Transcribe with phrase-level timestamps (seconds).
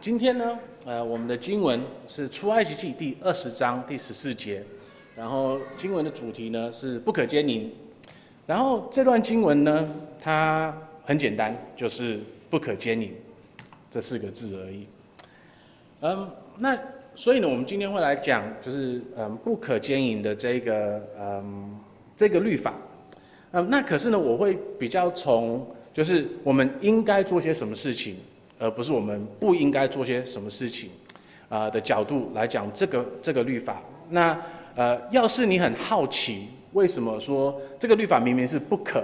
[0.00, 4.62] 今天呢，呃，我们的经文是出埃及记第二十章第十四节，
[5.16, 7.72] 然后经文的主题呢是不可奸淫，
[8.46, 9.88] 然后这段经文呢，
[10.20, 13.12] 它很简单，就是不可奸淫
[13.90, 14.86] 这四个字而已。
[16.02, 16.78] 嗯，那
[17.14, 21.80] 所以呢，我们今天会来讲，就是嗯，不可奸淫的这个嗯
[22.14, 22.74] 这个律法。
[23.52, 28.16] 嗯，那可是呢，我会比较从就是我们应该做些什么事情，
[28.58, 30.90] 而不是我们不应该做些什么事情，
[31.48, 33.82] 啊的角度来讲这个这个律法。
[34.08, 34.38] 那
[34.74, 39.02] 呃，要是你很好奇，为什么说这个律法明明是不可，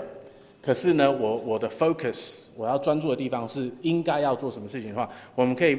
[0.61, 5.79] 可是呢，我我的 focus 我要专注的地方是应该要做什么事情的话，我们可以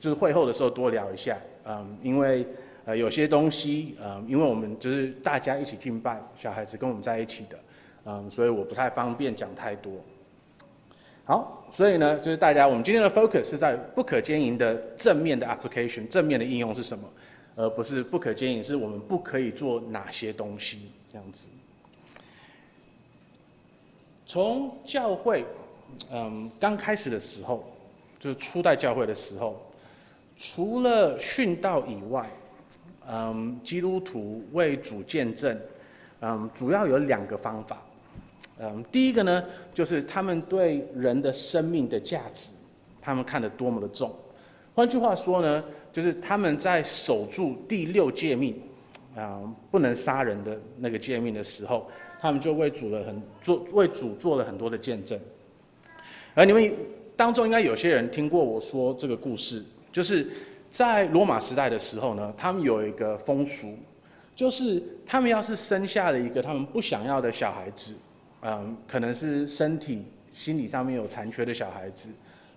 [0.00, 1.36] 就是会后的时候多聊一下。
[1.66, 2.46] 嗯，因为
[2.84, 7.58] 呃有些东西，嗯，因为我们就是大家一起敬拜，小孩子跟我们在一起的。
[8.04, 9.92] 嗯，所以我不太方便讲太多。
[11.28, 17.04] 好，所以呢，就是大家，我们今天的 focus 是在不可兼营的正面的 application，正面的应用是什么，
[17.56, 21.48] 而不是不可兼营是我们不可以做哪些东西这样子。
[24.24, 25.44] 从教会，
[26.12, 27.64] 嗯，刚开始的时候，
[28.20, 29.60] 就是初代教会的时候，
[30.36, 32.30] 除了殉道以外，
[33.08, 35.60] 嗯，基督徒为主见证，
[36.20, 37.82] 嗯，主要有两个方法。
[38.58, 42.52] 嗯，第一个呢，就是他们对人的生命的价值，
[43.00, 44.10] 他们看得多么的重。
[44.74, 45.62] 换句话说呢，
[45.92, 48.58] 就是他们在守住第六诫命，
[49.14, 49.40] 啊，
[49.70, 51.86] 不能杀人的那个诫命的时候，
[52.18, 55.18] 他们就为主了很做为主做了很多的见证。
[56.34, 56.72] 而你们
[57.14, 59.62] 当中应该有些人听过我说这个故事，
[59.92, 60.26] 就是
[60.70, 63.74] 在罗马时代的时候呢，他们有一个风俗，
[64.34, 67.94] 就是他们要是生下了一个他们不想要的小孩子。
[68.48, 72.10] 嗯，可能是身体、心理上面有残缺的小孩子，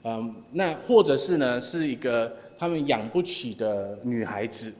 [0.04, 4.72] 嗯，那或者是呢，是一个他们养不起的女孩子，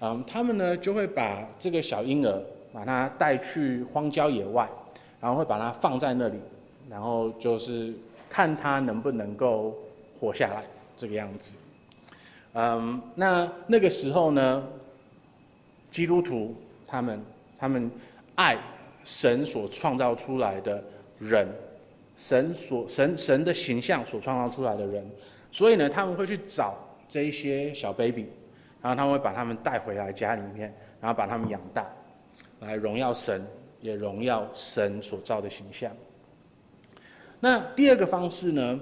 [0.00, 4.66] 嗯，他们呢就会把这个小婴儿把他带去荒郊野外，
[5.20, 6.40] 然后会把它放在那里，
[6.88, 7.92] 然后就是
[8.26, 9.76] 看他能不能够
[10.18, 10.64] 活下来
[10.96, 11.56] 这个样子，
[12.54, 14.66] 嗯，那那个时候呢，
[15.90, 16.54] 基督徒
[16.86, 17.20] 他们
[17.58, 17.90] 他们
[18.36, 18.56] 爱。
[19.08, 20.84] 神所创造出来的
[21.18, 21.48] 人，
[22.14, 25.02] 神所神神的形象所创造出来的人，
[25.50, 26.76] 所以呢，他们会去找
[27.08, 28.26] 这一些小 baby，
[28.82, 31.86] 然后他们会把他们带回来家里面，然后把他们养大，
[32.60, 33.42] 来荣耀神，
[33.80, 35.90] 也荣耀神所造的形象。
[37.40, 38.80] 那第二个方式呢，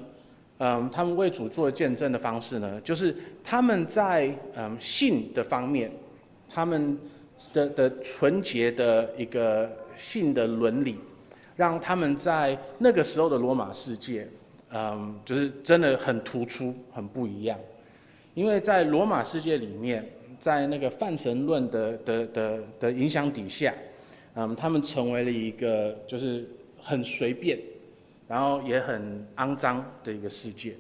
[0.59, 5.88] 嗯，他们为主做见证的方式呢，就是他们在嗯性的方面，
[6.48, 6.98] 他们
[7.53, 9.70] 的的纯洁的一个。
[9.97, 10.99] 性的伦理，
[11.57, 14.29] 让他们在那个时候的罗马世界，
[14.71, 17.59] 嗯，就是真的很突出、很不一样。
[18.34, 20.07] 因为在罗马世界里面，
[20.39, 23.73] 在那个泛神论的的的的影响底下，
[24.34, 26.47] 嗯，他们成为了一个就是
[26.83, 27.59] 很随便，
[28.28, 30.77] 然后也很肮脏的一个世界。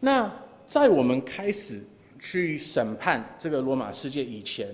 [0.00, 0.30] 那
[0.66, 1.80] 在我们开始
[2.18, 4.68] 去审判这个罗马世界以前，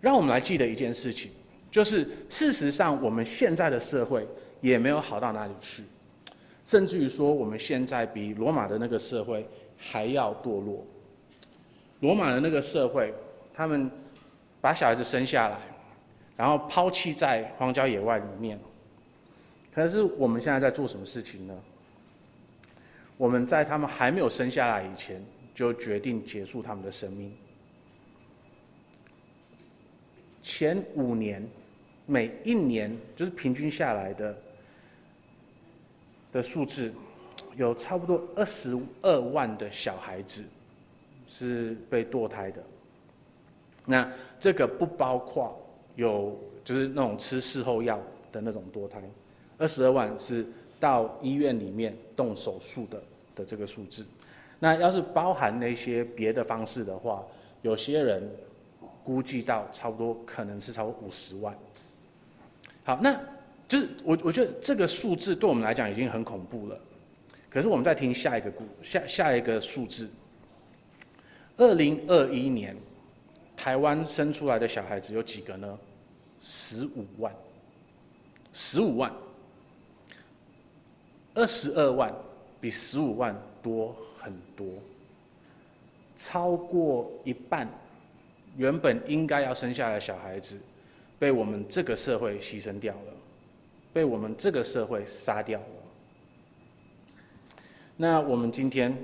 [0.00, 1.30] 让我们来记得一件事情。
[1.78, 4.26] 就是事实上，我们现在的社会
[4.60, 5.84] 也没有好到哪里去，
[6.64, 10.84] 甚至于说，我们现在比罗马的那个社会还要堕落。
[12.00, 13.14] 罗马的那个社会，
[13.54, 13.88] 他们
[14.60, 15.56] 把小孩子生下来，
[16.36, 18.58] 然后抛弃在荒郊野外里面。
[19.72, 21.56] 可是我们现在在做什么事情呢？
[23.16, 25.24] 我们在他们还没有生下来以前，
[25.54, 27.32] 就决定结束他们的生命。
[30.42, 31.46] 前五年，
[32.10, 34.38] 每一年就是平均下来的
[36.32, 36.90] 的数字，
[37.54, 40.42] 有差不多二十二万的小孩子
[41.28, 42.62] 是被堕胎的。
[43.84, 44.10] 那
[44.40, 45.54] 这个不包括
[45.96, 48.00] 有就是那种吃事后药
[48.32, 49.02] 的那种堕胎，
[49.58, 50.46] 二十二万是
[50.80, 53.02] 到医院里面动手术的
[53.36, 54.02] 的这个数字。
[54.58, 57.22] 那要是包含那些别的方式的话，
[57.60, 58.26] 有些人。
[59.04, 61.56] 估计到差不多可能是超过五十万。
[62.88, 63.20] 好，那
[63.68, 66.80] 就是我我觉得这个数字对我们来讲已经很恐怖了。
[67.50, 70.08] 可是我们再听下一个故下下一个数字，
[71.58, 72.74] 二零二一年
[73.54, 75.78] 台湾生出来的小孩子有几个呢？
[76.40, 77.30] 十五万，
[78.54, 79.12] 十五万，
[81.34, 82.10] 二十二万
[82.58, 84.66] 比十五万多很多，
[86.16, 87.68] 超过一半。
[88.56, 90.58] 原本应该要生下来小孩子，
[91.18, 93.12] 被我们这个社会牺牲掉了，
[93.92, 95.66] 被我们这个社会杀掉了。
[97.96, 98.96] 那我们今天，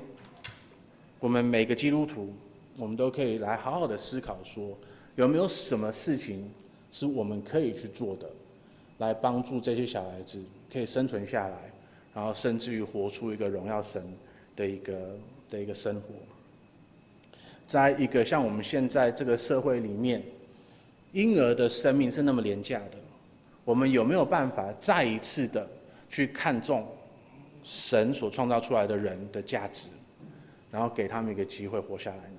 [1.19, 2.33] 我们每个基督徒，
[2.77, 4.77] 我们都可以来好好的思考说，
[5.17, 6.49] 有没有什么事情
[6.93, 8.31] 是我们可以去做的，
[8.99, 10.41] 来帮助这些小孩子
[10.73, 11.59] 可以生存下来，
[12.15, 14.01] 然后甚至于活出一个荣耀神
[14.55, 15.19] 的一个
[15.51, 16.09] 的一个生活。
[17.67, 20.23] 在一个像我们现在这个社会里面，
[21.15, 22.99] 婴儿的生命是那么廉价的，
[23.65, 25.67] 我们有没有办法再一次的
[26.11, 26.87] 去看重
[27.63, 29.89] 神所创造出来的人的价值，
[30.73, 32.39] 然后给他们一个机会活下来呢？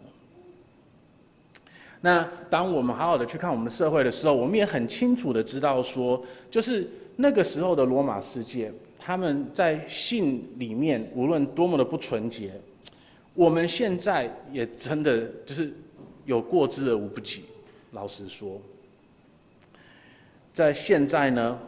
[2.02, 6.86] 那当我们好好的去看我们社会的时候，我们也很清楚的知道说，就是
[7.16, 8.70] 那个时候的罗马世界，
[9.00, 12.52] 他们在性里面无论多么的不纯洁。
[13.34, 15.74] 我们现在也真的就是
[16.26, 17.46] 有过之而无不及。
[17.96, 18.62] 老实说，
[20.54, 21.60] 在现在呢，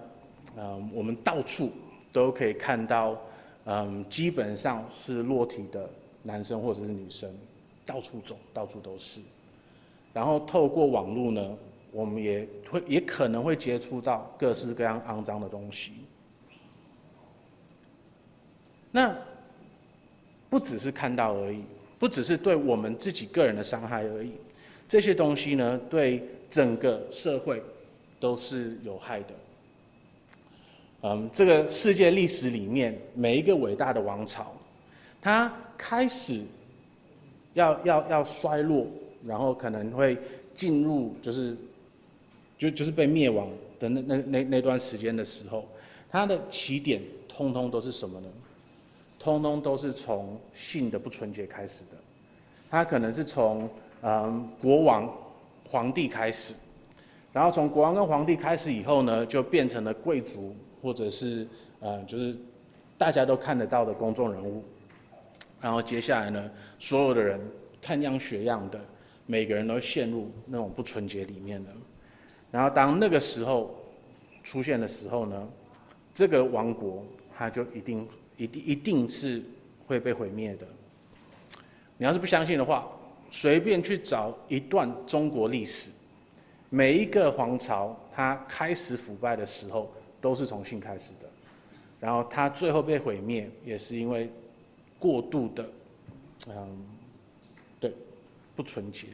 [0.57, 1.71] 嗯，我们到处
[2.11, 3.19] 都可以看到，
[3.65, 5.89] 嗯，基本上是裸体的
[6.21, 7.33] 男生或者是女生，
[7.85, 9.21] 到处走，到处都是。
[10.13, 11.57] 然后透过网络呢，
[11.91, 15.93] 我们也会也可能会接触到各式各样肮脏的东西。
[18.91, 19.15] 那。
[20.49, 21.61] 不只是看到而已，
[21.99, 24.31] 不只是对我们自己个人的伤害而已，
[24.87, 27.61] 这些东西呢，对整个社会
[28.19, 29.27] 都是有害的。
[31.01, 34.51] 嗯，这个世界历史里面，每一个伟大的王朝，
[35.21, 36.41] 它开始
[37.53, 38.87] 要要要衰落，
[39.25, 40.17] 然后可能会
[40.55, 41.55] 进入就是
[42.57, 43.47] 就就是被灭亡
[43.79, 45.67] 的那那那那段时间的时候，
[46.09, 48.27] 它的起点通通都是什么呢？
[49.19, 51.97] 通通都是从性的不纯洁开始的，
[52.69, 53.69] 它可能是从
[54.01, 55.11] 嗯国王、
[55.67, 56.53] 皇帝开始，
[57.33, 61.47] 然后从国王跟皇帝开始以后呢，就变成了贵族或者是
[61.79, 62.35] 呃就是
[62.97, 64.63] 大家都看得到的公众人物，
[65.59, 67.39] 然后接下来呢，所有的人
[67.81, 68.79] 看样学样的，
[69.25, 71.69] 每个人都陷入那种不纯洁里面的，
[72.51, 73.75] 然后当那个时候
[74.43, 75.47] 出现的时候呢，
[76.13, 77.05] 这个王国
[77.35, 78.07] 它就一定。
[78.39, 79.41] 一定一定是
[79.87, 80.67] 会被毁灭的。
[81.97, 82.87] 你要是不相信的话，
[83.29, 85.89] 随便去找一段中国历史，
[86.69, 91.29] 每一个皇朝它开始腐败的时候，都是从性开始的，
[91.99, 94.29] 然后它最后被毁灭，也是因为
[94.97, 95.69] 过度的，
[96.47, 96.85] 嗯，
[97.79, 97.93] 对，
[98.55, 99.07] 不纯洁。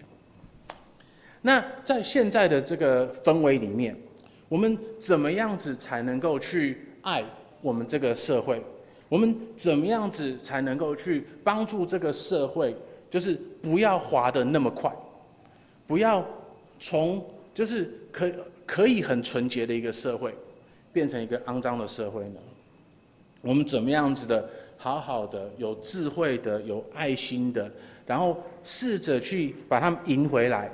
[1.42, 3.96] 那在现在的这个氛围里面，
[4.48, 7.24] 我们怎么样子才能够去爱
[7.62, 8.64] 我们这个社会？
[9.10, 12.76] 我们怎么样子才能够去帮助这个社会，
[13.14, 14.92] 就是不要滑得那么快，
[15.86, 16.26] 不要
[16.80, 17.24] 从
[17.54, 18.32] 就是可
[18.66, 20.34] 可以很纯洁的一个社会，
[20.92, 22.40] 变成一个肮脏的社会呢？
[23.42, 27.72] 我们怎么样子的好好的、有智慧的、有爱心的，
[28.08, 30.72] 然后试着去把他们赢回来，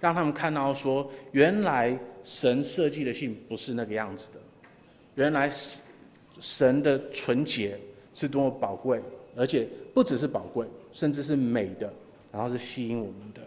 [0.00, 4.40] 让他们看到说，原来神设计的性不是那个样子的，
[5.16, 5.52] 原来。
[6.40, 7.78] 神的纯洁
[8.14, 9.00] 是多么宝贵，
[9.36, 11.92] 而且不只是宝贵，甚至是美的，
[12.30, 13.40] 然后是吸引我们的。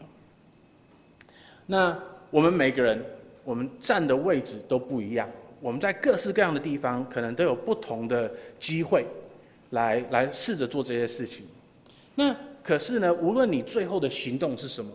[1.65, 1.97] 那
[2.29, 3.03] 我们每个人，
[3.43, 5.29] 我们站的位置都不一样，
[5.61, 9.05] 我们在各式各样的地方，可能都有不同的机会
[9.69, 11.45] 来，来试着做这些事情。
[12.15, 14.91] 那可是呢，无论你最后的行动是什么，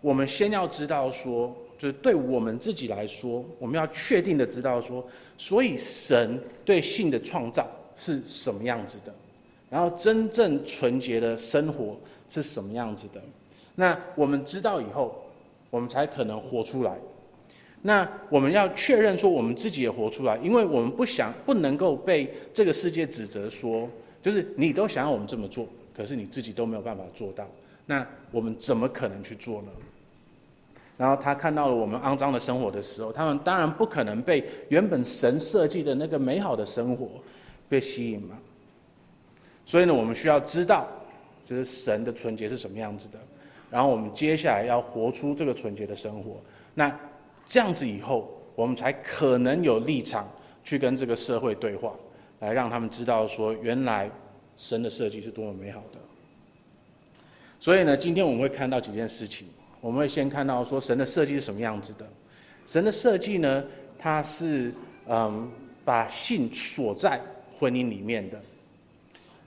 [0.00, 1.56] 我们先要知道说。
[1.78, 5.04] 就是对我们自己来说，我们要确定的知道说，
[5.36, 9.12] 所以神对性的创造是什么样子的，
[9.72, 11.96] 然后真正纯洁的生活
[12.30, 13.18] 是什么样子的。
[13.74, 15.24] 那我们知道以后，
[15.70, 16.94] 我们才可能活出来。
[17.80, 23.88] 那我们要确认说，我们自己也活出来，因为我们不想不能够被这个世界指责说，
[24.22, 27.48] 就是你都想要我们这么做，可是你自己都没有办法做到。
[27.86, 29.68] 那我们怎么可能去做呢？
[30.98, 37.08] 然后他看到了我们肮脏的生活的时候，他们当然不可能被原本神设计的那个美好的生活
[37.70, 38.36] 被吸引嘛。
[39.64, 40.88] 所以呢，我们需要知道，
[41.44, 43.18] 就是神的纯洁是什么样子的。
[43.70, 46.40] 然后我们接下来要活出这个纯洁的生活。
[46.74, 46.94] 那
[47.46, 50.28] 这样子以后，我们才可能有立场
[50.62, 51.94] 去跟这个社会对话，
[52.40, 54.10] 来让他们知道说，原来
[54.56, 55.98] 神的设计是多么美好的。
[57.58, 59.48] 所以呢，今天我们会看到几件事情。
[59.80, 62.06] 我们会先看到说神的设计是什么样子的。
[62.66, 63.64] 神的设计呢，
[63.98, 64.72] 它是
[65.08, 65.50] 嗯
[65.84, 67.20] 把性锁在
[67.58, 68.40] 婚姻里面的。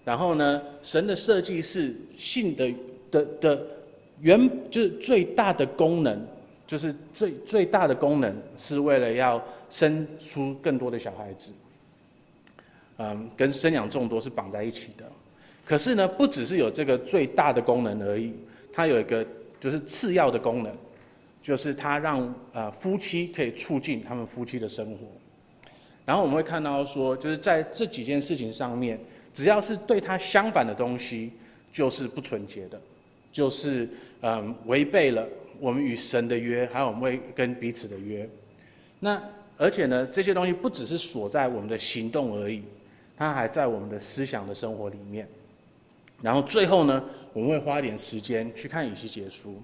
[0.06, 2.74] 然后呢，神的设计是性的
[3.10, 3.68] 的的
[4.22, 6.22] 原就是最大的功能，
[6.68, 11.54] 就是最最大的功能是为了要生出更多的小孩子。
[12.98, 15.04] 嗯，跟生养众多是绑在一起的。
[15.66, 18.32] 可是呢，不只是有这个最大的功能而已，
[18.72, 19.26] 它有一个
[19.60, 20.72] 就是次要的功能，
[21.42, 25.00] 就是它让呃夫妻可以促进他们夫妻的生活。
[26.06, 29.00] 然后我们会看到说，就是在这几件事情上面，
[29.36, 31.34] 只要是对它相反的东西，
[31.74, 32.82] 就是不纯洁的，
[33.34, 33.88] 就是
[34.22, 35.28] 嗯违背了
[35.60, 38.28] 我们与神的约，还有我们会跟彼此的约。
[39.00, 39.22] 那
[39.58, 42.64] 而且呢，这些东西不只是锁在我们的行动而已，
[43.18, 45.28] 它还在我们的思想的生活里面。
[46.22, 49.62] 然后最后呢，我们会花一点时间去看以西结书，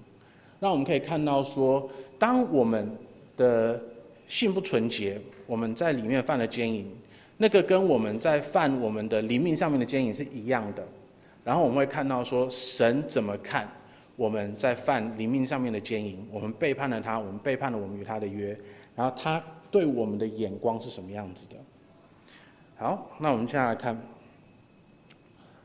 [0.60, 2.94] 那我们可以看到说，当我们
[3.38, 3.80] 的
[4.26, 6.94] 性不纯洁，我们在里面犯了奸淫，
[7.36, 10.86] 那个跟我们在犯我们的灵命上面的奸淫是一样的。
[11.44, 13.68] 然后我们会看到说，神怎么看
[14.16, 16.24] 我们在犯灵命上面的奸淫？
[16.30, 18.56] 我们背叛了他，我们背叛了我们与他的约，
[18.94, 21.56] 然后他对我们的眼光是什么样子的？
[22.76, 24.00] 好，那我们现在来看，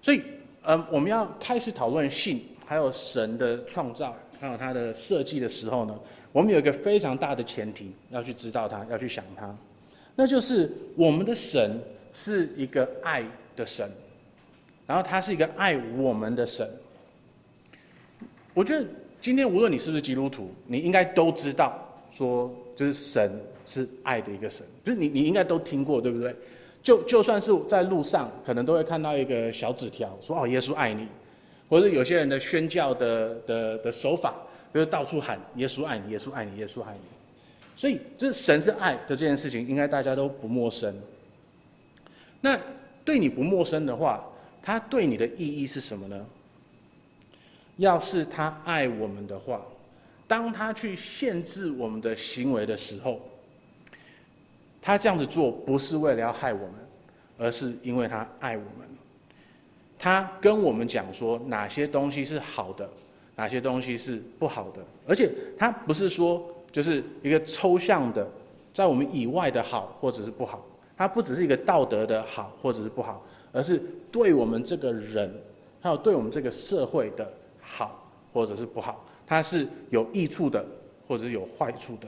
[0.01, 0.21] 所以。
[0.69, 5.97] 嗯，我们要开始讨论性，还有神的创造，还有他的设计的时候呢，
[6.33, 9.55] 我们有一个非常大的前提要去知道它，要去想它，
[10.19, 11.79] 那就是我们的神
[12.11, 13.23] 是一个爱
[13.55, 13.87] 的神，
[14.87, 16.67] 然后他是一个爱我们的神。
[18.55, 18.83] 我觉得
[19.21, 23.31] 今天无论你是不是基督徒，你应该都知道，说就是神
[23.63, 26.35] 是爱的一个神，就是你你应该都听过，对不对？
[26.81, 31.07] 就就算是在路上，可能都会看到一个小纸条，说哦，耶稣爱你，
[31.69, 34.33] 或者有些人的宣教的的的手法，
[34.73, 37.16] 就是到处喊耶稣爱你，耶稣爱你，耶稣爱你。
[37.77, 40.93] 所以，这神是爱的这件事情，应该大家都不陌生。
[42.41, 42.59] 那
[43.05, 44.27] 对你不陌生的话，
[44.61, 46.25] 他对你的意义是什么呢？
[47.77, 49.61] 要是他爱我们的话，
[50.27, 53.21] 当他去限制我们的行为的时候。
[54.79, 56.75] 他这样子做不是为了要害我们，
[57.37, 58.87] 而是因为他爱我们。
[59.99, 62.89] 他跟我们讲说哪些东西是好的，
[63.35, 65.29] 哪些东西是不好的，而且
[65.59, 68.27] 他不是说就是一个抽象的，
[68.73, 70.63] 在我们以外的好或者是不好。
[70.97, 73.79] 它不只是一个道德的好或者是不好，而是
[74.11, 75.31] 对我们这个人，
[75.79, 77.31] 还有对我们这个社会的
[77.61, 80.65] 好或者是不好，它是有益处的，
[81.07, 82.07] 或者是有坏处的。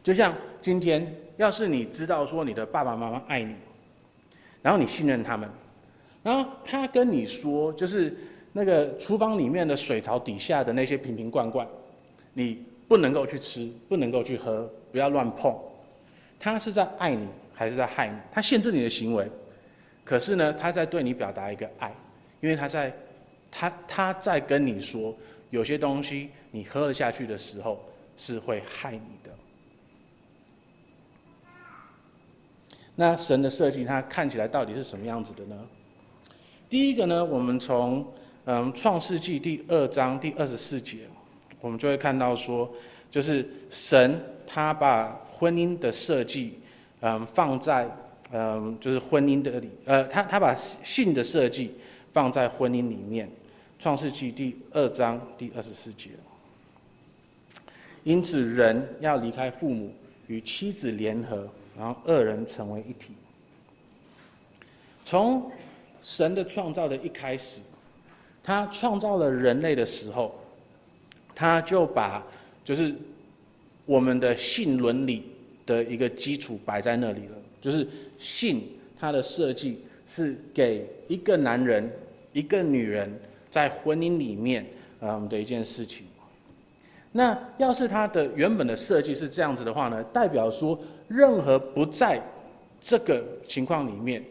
[0.00, 3.56] 就像今天，要是你知道说你的爸爸妈妈爱你，
[4.62, 5.50] 然后你信任他们，
[6.22, 8.16] 然后他跟你说，就是
[8.52, 11.66] 那个厨房里面的水槽底下的那些瓶瓶罐罐，
[12.32, 15.56] 你不能够去吃，不能够去喝，不要乱碰。
[16.38, 18.16] 他是在爱你，还是在害你？
[18.30, 19.28] 他限制你的行为，
[20.04, 21.94] 可是呢，他在对你表达一个爱，
[22.40, 22.92] 因为他在，
[23.50, 25.16] 他他在跟你说，
[25.50, 27.82] 有些东西你喝了下去的时候
[28.16, 29.30] 是会害你的。
[32.96, 35.58] 那神的设计，它看起来到底是什么样子的呢？
[36.68, 38.06] 第一个呢，我们从
[38.44, 40.98] 嗯创世纪第二章第二十四节，
[41.64, 42.70] 我们就会看到说，
[43.10, 46.58] 就是神他把婚姻的设计，
[47.00, 47.88] 嗯放在
[48.30, 51.72] 嗯就是婚姻的里，呃他他把性的设计
[52.12, 53.26] 放在婚姻里面。
[53.78, 56.10] 创世纪第二章第二十四节，
[58.02, 59.90] 因此人要离开父母，
[60.26, 61.48] 与妻子联合。
[61.76, 63.14] 然后二人成为一体。
[65.04, 65.50] 从
[66.00, 67.62] 神的创造的一开始，
[68.44, 70.38] 他创造了人类的时候，
[71.34, 72.24] 他就把
[72.64, 72.94] 就是
[73.86, 75.24] 我们的性伦理
[75.66, 77.36] 的一个基础摆在那里了。
[77.60, 77.86] 就是
[78.18, 78.62] 性，
[79.00, 81.90] 它的设计是给一个男人、
[82.32, 83.12] 一个女人
[83.50, 84.66] 在婚姻里面
[85.00, 86.06] 嗯的一件事情。
[87.12, 90.78] 那要是它的原本的设计是这样子的话呢，代表说。
[91.06, 92.18] 任何不在
[92.80, 94.24] 这个情况里面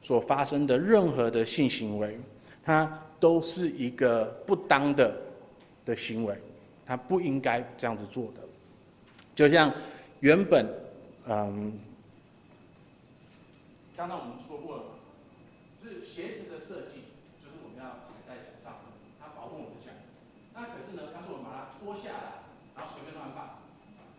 [0.00, 2.16] 所发生的任何的性行为，
[2.64, 5.12] 它都是一个不当的
[5.84, 6.36] 的行为，
[6.86, 8.42] 他不应该这样子做的。
[9.34, 9.72] 就像
[10.20, 10.66] 原本，
[11.26, 11.78] 嗯，
[13.96, 14.84] 刚刚我们说过了，
[15.82, 17.04] 就是鞋子的设计，
[17.42, 18.80] 就是我们要踩在脚上，
[19.20, 19.90] 它保护我们的脚。
[20.54, 22.42] 那可是呢，他说我们把它脱下来，
[22.76, 23.58] 然后随便乱放。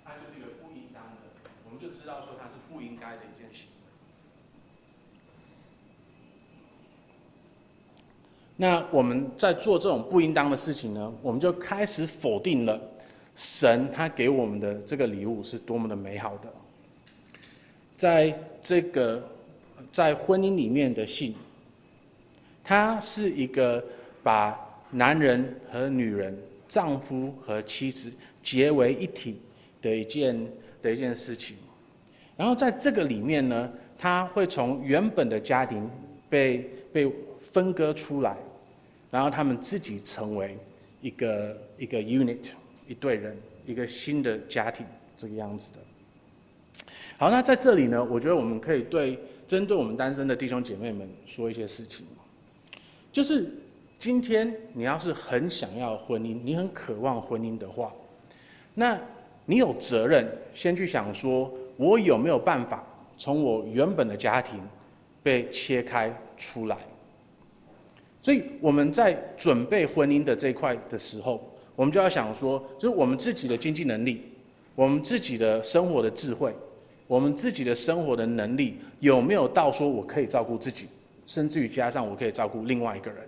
[0.05, 1.32] 它就是一个不应当的。
[1.63, 3.74] 我们就知道说它是不应该的一件行为。
[8.63, 12.79] 那我们在做这种不应当的事情呢，我们就开始否定了
[13.36, 16.50] 神他给我们的这个礼物是多么的美好的。
[17.98, 19.22] 在这个
[19.91, 21.36] 在婚姻里面的性，
[22.63, 23.84] 它是一个
[24.24, 24.58] 把
[24.89, 26.34] 男人和女人、
[26.70, 28.10] 丈夫和妻子
[28.41, 29.41] 结为一体
[29.82, 30.48] 的一件
[30.82, 31.58] 的一件事情。
[32.38, 35.89] 然后在这个里面呢，他会从原本的家庭
[36.29, 36.60] 被
[36.93, 38.38] 被分割出来，
[39.13, 40.58] 然后他们自己成为
[41.00, 42.50] 一个一个 unit，
[42.88, 44.84] 一对人，一个新的家庭
[45.15, 45.79] 这个样子的。
[47.20, 52.08] 好，那在这里呢，我觉得我们可以对针对我们单身的弟兄姐妹们说一些事情，
[53.12, 53.48] 就是
[54.00, 57.93] 今天你要是很想要婚姻，你很渴望婚姻的话，
[58.74, 59.00] 那
[59.46, 62.84] 你有责任先去想说，我有没有办法
[63.15, 64.60] 从我原本的家庭
[65.22, 66.75] 被切开出来？
[68.23, 74.21] 所以我们在准备婚姻的这一块的时候，我们就要想说，就是我们自己的经济能力，
[74.73, 76.51] 我们自己的生活的智慧。
[77.05, 80.87] 我们自己的生活的能力有没有到说我可以照顾自己，
[81.27, 83.19] 甚至于加上我可以照顾另外一个人？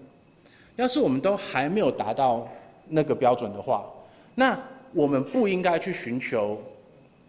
[0.78, 2.50] 要是我们都还没有达到
[2.88, 3.86] 那个标准的话，
[4.34, 4.58] 那
[4.94, 6.60] 我们不应该去寻求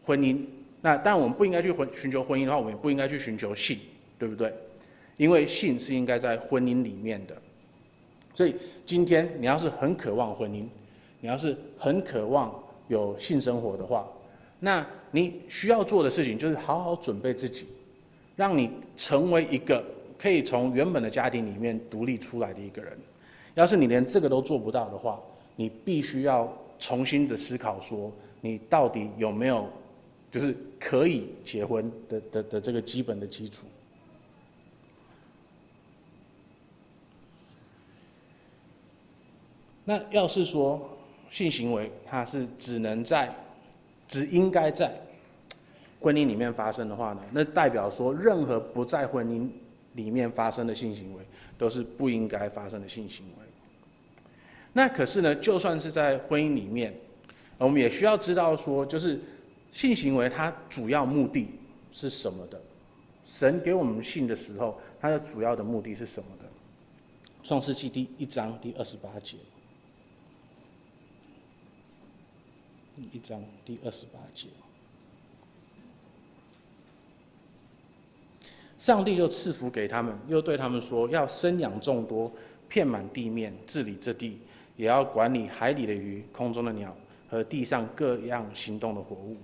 [0.04, 0.38] 婚姻。
[0.80, 3.76] 那当然，我们不应该去寻寻求婚姻的话，我们也不应该去寻求性，
[4.16, 4.54] 对不对？
[5.16, 7.36] 因为性是应该在婚姻里面的。
[8.36, 10.66] 所以今天你要是很渴望婚姻，
[11.20, 12.54] 你要是很渴望
[12.86, 14.06] 有性生活的话，
[14.60, 14.86] 那。
[15.12, 17.68] 你需要做的事情就是好好准备自己，
[18.34, 19.82] 让你成为一个
[20.18, 22.92] 可以从原本的家庭里面独立出来的一个人。
[23.54, 25.18] 要是你连这个都做不到的话，
[25.54, 28.12] 你必须要重新的思考说，
[28.42, 29.66] 你到底有没有
[30.30, 33.64] 就是可以结婚的的的这个基本的基础。
[39.86, 40.98] 那要是说
[41.30, 43.34] 性行为它是只能在，
[44.06, 44.92] 只应该在。
[45.98, 49.48] 婚姻里面发生的话呢，那代表说任何不在婚姻
[49.94, 51.22] 里面发生的性行为
[51.56, 53.46] 都是不应该发生的性行为。
[54.72, 56.94] 那可是呢，就算是在婚姻里面，
[57.56, 59.18] 我们也需要知道说，就是
[59.70, 61.48] 性行为它主要目的
[61.90, 62.60] 是什么的？
[63.24, 66.44] 神给我们性的时候，它的主要的目的是什么的？
[67.42, 69.36] 创世纪第一章第二十八节，
[73.12, 74.48] 一章第二十八节。
[78.78, 82.30] 上帝就赐福给他们，又对他们说：“要生养众多，
[82.68, 84.38] 遍满地面，治理这地，
[84.76, 86.94] 也要管理海里的鱼、空中的鸟
[87.28, 89.36] 和地上各样行动的活物。”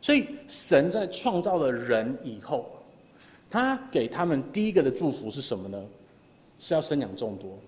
[0.00, 2.70] 所以，神在创造了人以后，
[3.50, 5.84] 他给他们第一个的祝福是什么呢？
[6.58, 7.58] 是要生养众多。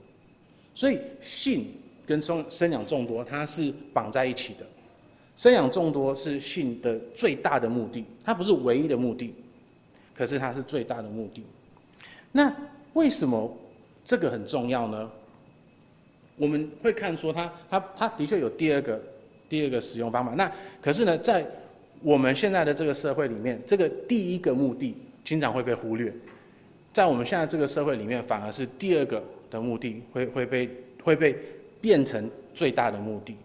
[0.72, 1.66] 所以，性
[2.08, 4.66] 跟生生养众多，它是绑在一起的。
[5.36, 9.34] 生养众多是性的最大的目的，它不是唯一的目的。
[10.16, 11.44] 可是它是最大的目的。
[12.32, 12.52] 那
[12.94, 13.56] 为什么
[14.04, 15.08] 这个很重要呢？
[16.36, 19.00] 我们会看说它，它它它的确有第二个
[19.48, 20.32] 第二个使用方法。
[20.32, 20.50] 那
[20.82, 21.46] 可是呢，在
[22.02, 26.12] 我们现在的这个社会里面，这个第一个目的经常会被忽略。
[26.92, 30.68] 在我们现在这个社会里面，反而是第二个的目的会会被
[31.04, 31.38] 会被
[31.80, 33.36] 变成最大的目的。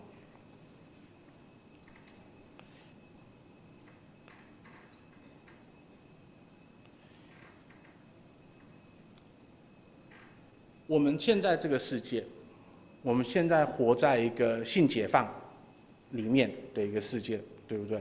[10.85, 12.23] 我们现在这个世界，
[13.01, 15.27] 我们现在活在一个性解放
[16.11, 17.99] 里面的一个世界，对不对？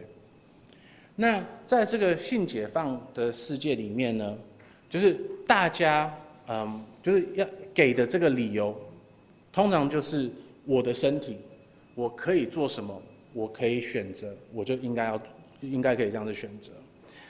[1.16, 4.37] 那在这个性解放的世界里面呢，
[4.90, 6.12] 就是大家
[6.49, 8.79] 嗯，就是要给的这个理由，
[9.53, 10.31] 通常就是
[10.65, 11.37] 我的身体，
[11.95, 13.01] 我可以做什么，
[13.33, 15.21] 我可以选择，我就应该要
[15.61, 16.73] 应该可以这样子选择。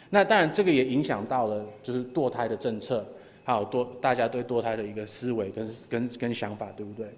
[0.08, 3.04] 那当然，这个也影响到了就是堕胎的政策。
[3.44, 7.08] 还有多大家对堕胎的一个思维跟跟跟想法，对不对？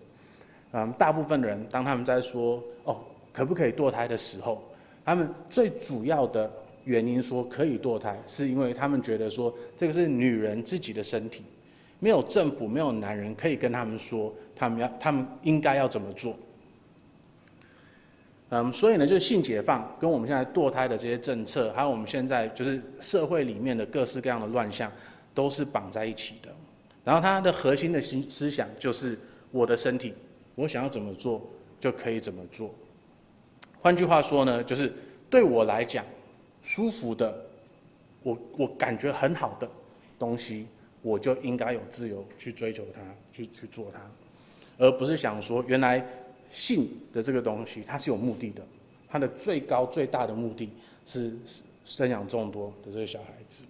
[0.72, 2.96] 嗯，大部分人当他们在说哦
[3.30, 4.64] 可不可以堕胎的时候，
[5.04, 6.50] 他们最主要的
[6.86, 11.44] 原因说可以堕胎，是因为他们觉得说这个是女人自己的身体，
[12.00, 16.36] 没有政府没有男人可以跟他们说他们要他们应该要怎么做。
[18.50, 24.90] 嗯，所以呢，就是性解放跟我们现在堕胎的这些政策，还有我们现在就是社会里面的各式各样的乱象。
[25.34, 26.48] 都是绑在一起的，
[27.02, 29.18] 然后它的核心的思思想就是
[29.50, 30.14] 我的身体，
[30.54, 31.42] 我想要怎么做
[31.80, 32.72] 就可以怎么做。
[33.82, 34.92] 换句话说呢，就是
[35.28, 36.06] 对我来讲
[36.62, 37.36] 舒服的，
[38.22, 39.68] 我我感觉很好的
[40.16, 40.68] 东西，
[41.02, 43.00] 我就应该有自由去追求它，
[43.32, 43.98] 去去做它，
[44.78, 46.04] 而不是想说原来
[46.48, 48.62] 性的这个东西它是有目的的，
[49.08, 50.70] 它的最高最大的目的
[51.04, 51.32] 是
[51.84, 53.64] 生养众多的这个小孩子。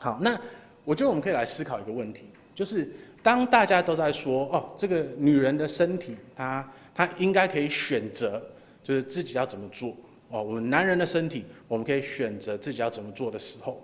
[0.00, 0.40] 好，那
[0.84, 2.88] 我觉得我们可以来思考一个问题，就是
[3.22, 8.40] 当大家都在说哦，这个女人的身体，她她应该可以选择，
[8.82, 9.94] 就是自己要怎么做
[10.30, 10.42] 哦。
[10.42, 13.82] 我们男人的身体，我们可以选择自己要怎么做的时候，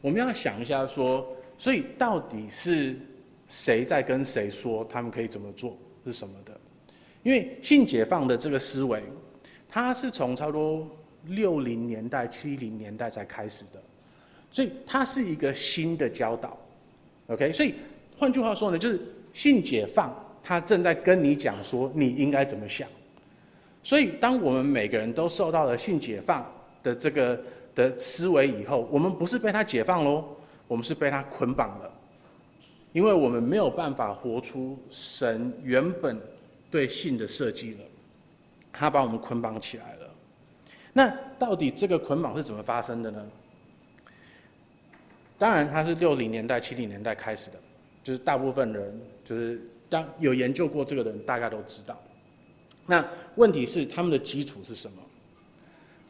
[0.00, 1.26] 我们要想一下说，
[1.56, 2.96] 所以到底是
[3.48, 6.58] 谁在跟谁说他们可以怎么做是什么的？
[7.22, 9.02] 因为性解放的这个思维，
[9.68, 10.88] 它是从差不多
[11.24, 13.82] 六零年代、七零年代才开始的，
[14.52, 16.56] 所以它是一个新的教导。
[17.26, 17.74] OK，所以
[18.16, 19.00] 换句话说呢，就是
[19.32, 22.88] 性解放，它正在跟你讲说你应该怎么想。
[23.82, 26.44] 所以当我们每个人都受到了性解放
[26.82, 27.40] 的这个
[27.74, 30.24] 的思维以后，我们不是被他解放喽，
[30.68, 31.92] 我们是被他捆绑了，
[32.96, 36.18] 因为我们没有办法活出神原本
[36.70, 37.80] 对性的设计了，
[38.72, 40.10] 他把我们捆绑起来了。
[40.94, 43.22] 那到底这个捆绑是怎么发生的呢？
[45.36, 47.58] 当然，它是六零年代、七零年代开始的，
[48.02, 52.02] 就是大部分人就是当有研究过这个的人，大概都知道。
[52.86, 55.02] 那问题是他们的基础是什么？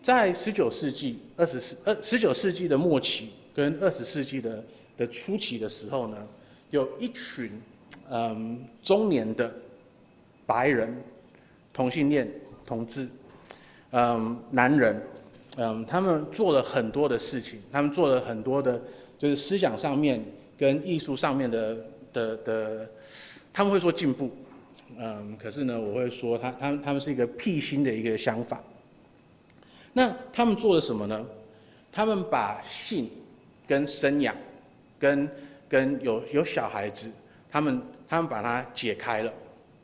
[0.01, 4.65] 在十九世纪、二十世呃十九世纪的末期跟二十世纪的
[4.97, 6.17] 的初期的时候呢，
[6.71, 7.51] 有一群
[8.11, 9.53] 嗯中年的
[10.47, 10.97] 白人
[11.73, 12.29] 同性恋
[12.65, 13.09] 同志
[13.93, 15.03] 嗯男人
[15.57, 18.81] 嗯，他们做了很多的事情，他们做了很多的。
[19.19, 20.23] 就是思想上面
[20.59, 21.75] 跟艺术上面的
[22.13, 22.91] 的的，
[23.51, 24.31] 他们会说进步，
[24.99, 28.63] 嗯，可是呢，我会说他他他们是一个辟心的一个想法。
[29.95, 31.25] 那他们做了什么呢？
[31.91, 33.09] 他们把性
[33.67, 34.37] 跟生养
[34.99, 35.27] 跟
[35.69, 37.11] 跟有有小孩子，
[37.51, 39.33] 他们他们把它解开了，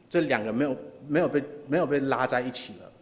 [0.08, 0.76] 这两个没有
[1.08, 2.92] 没有被没有被拉在一起了。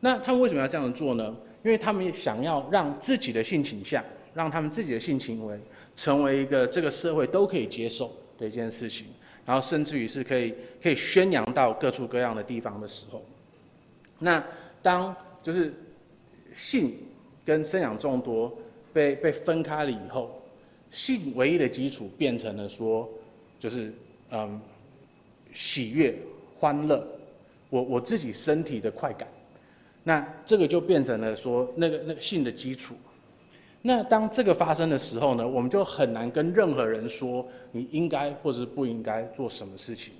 [0.00, 1.36] 那他们为什么要这样做呢？
[1.62, 4.04] 因为他们想要让自己的性倾向。
[4.36, 5.58] 让他们自己的性行为
[5.94, 9.06] 成为一个这个社会都可以接受的一件事情，
[9.46, 13.24] 然后甚至于是可以可以宣扬到各处各样的地方的时候，
[14.18, 14.44] 那
[14.82, 15.72] 当就是
[16.52, 16.98] 性
[17.46, 18.54] 跟生养众多
[18.92, 20.35] 被被分开了以后，
[20.96, 23.06] 性唯一的基础变成了说，
[23.60, 23.92] 就是
[24.30, 24.58] 嗯
[25.52, 26.16] 喜悦
[26.54, 27.06] 欢乐，
[27.68, 29.28] 我我自己身体的快感，
[30.02, 32.94] 那这个就变成了说那个那个性的基础。
[33.82, 40.14] 那当这个发生的时候呢，我们就很难跟任何人说你应该或者是不应该做什么事情，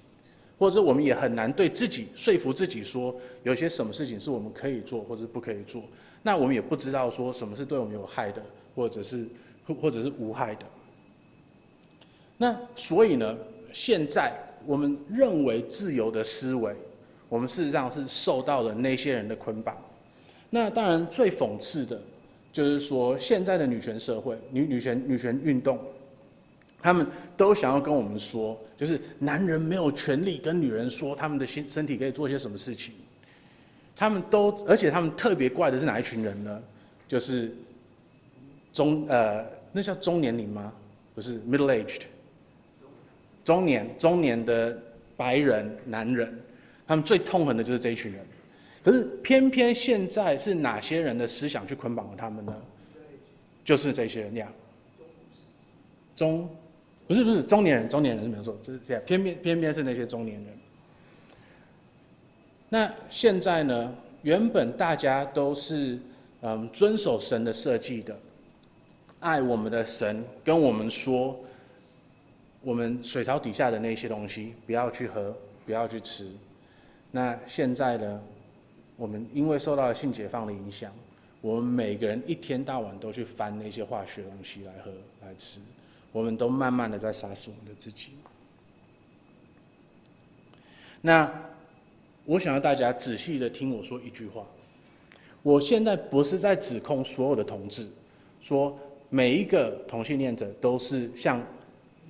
[0.58, 5.82] 或者我们也很难对自己说服自己说有些什么事情是我们可以做或者是不可以做。
[6.22, 8.42] 那我们也不知道说什么是对我们有害的，
[8.74, 9.26] 或者是
[9.66, 10.66] 或或者是无害的。
[12.38, 13.36] 那所以呢，
[13.72, 14.32] 现在
[14.64, 16.74] 我们认为自由的思维，
[17.28, 19.76] 我们事实上是受到了那些人的捆绑。
[20.50, 22.00] 那当然最讽刺的。
[22.52, 25.78] 就是说，现在的女权社会、女女权、女权运动，
[26.80, 32.94] 他们都想要跟我们说，就是男人没有权利跟女人说他们的身身体可以做些什么事情。
[33.94, 36.62] 他们都，而且他们特别怪的是哪一群人呢？
[37.06, 37.54] 就是
[38.72, 39.44] 中呃，
[39.76, 40.72] 那叫中年龄吗？
[41.14, 42.04] 不是，middle aged，
[43.44, 44.74] 中年中年的
[45.18, 46.34] 白人男人，
[46.86, 48.24] 他们最痛恨的就是这一群人。
[48.82, 52.56] 可是偏偏现在是哪些人的思想去捆绑了他们呢？
[53.66, 54.50] 就是这些人呀。
[56.16, 56.48] 中，
[57.06, 59.02] 不是不是中年人，中年人是没有错，就是这样。
[59.04, 60.58] 偏偏偏偏是那些中年人。
[62.70, 63.94] 那现在呢？
[64.22, 65.98] 原本大家都是
[66.40, 68.18] 嗯遵守神的设计的，
[69.20, 71.38] 爱我们的神跟我们说，
[72.62, 76.30] 我们水槽底下的那些东西不要去喝，不要去吃。
[77.10, 78.20] 那现在呢？
[78.98, 80.90] 我们因为受到了性解放的影响，
[81.42, 85.60] 我们每个人一天到晚都去翻那些化学东西来喝来吃，
[86.12, 88.12] 我们都慢慢的在杀死我们的自己。
[91.02, 91.30] 那
[92.24, 94.46] 我想要大家仔细的听我说一句话，
[95.42, 97.86] 我现在不是在指控所有的同志，
[98.40, 101.40] 说每一个同性恋者都是像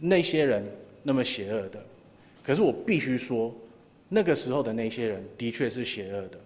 [0.00, 0.64] 那些人
[1.02, 1.80] 那么邪恶的，
[2.42, 3.54] 可是我必须说，
[4.08, 6.38] 那个时候的那些人的确是邪恶的。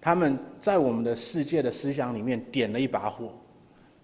[0.00, 3.32] 他们在我们的世界的思想里面点了一把火，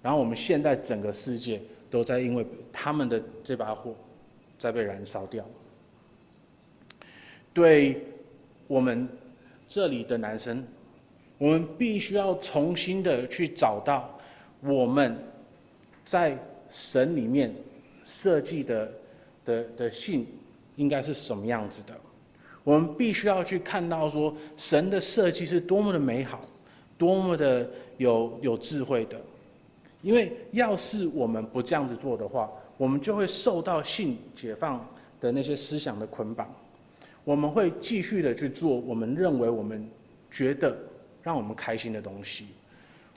[0.03, 3.95] 然后我们现在整个世界都在因为他们的这把火
[4.59, 5.45] 在被燃烧掉。
[7.53, 8.03] 对
[8.66, 9.07] 我们
[9.68, 10.64] 这里的男生，
[11.38, 14.18] 我们必须要重新的去找到
[14.61, 15.16] 我们
[16.04, 16.38] 在
[16.68, 17.54] 神里面
[18.04, 18.92] 设计的
[19.44, 20.26] 的的性
[20.76, 21.94] 应该是什么样子的。
[22.64, 26.46] 我们必须要去看到说，神的设计是多么的美好，
[26.96, 29.20] 多么的有有智慧的。
[30.00, 34.84] 因为要是我们不这样子做的话，我们就会受到性解放
[35.20, 36.52] 的那些思想的捆绑。
[37.24, 39.88] 我们会继续的去做我们认为我们
[40.30, 40.76] 觉得
[41.22, 42.46] 让我们开心的东西。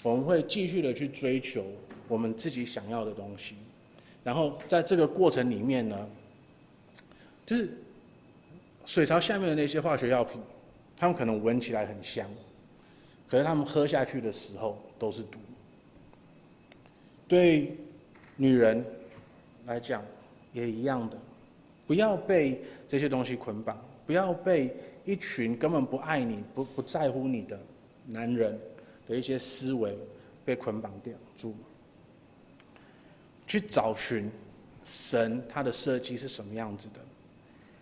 [0.03, 1.63] 我们会继续的去追求
[2.07, 3.55] 我们自己想要的东西。
[4.23, 6.09] 然后在这个过程里面呢，
[7.45, 7.69] 就是
[8.85, 10.41] 水槽下面的那些化学药品，
[10.97, 12.27] 他们可能闻起来很香，
[13.29, 15.39] 可是他们喝下去的时候都是毒。
[17.27, 17.75] 对
[18.35, 18.85] 女人
[19.65, 20.03] 来讲
[20.53, 21.17] 也一样的，
[21.85, 27.59] 不要被这些东西捆绑，不要被一群根本不爱你、不不在乎你的
[28.07, 28.59] 男人
[29.07, 29.95] 的一些思维
[30.43, 31.55] 被捆绑掉住。
[33.47, 34.29] 去找寻
[34.83, 36.99] 神他的设计是什么样子的，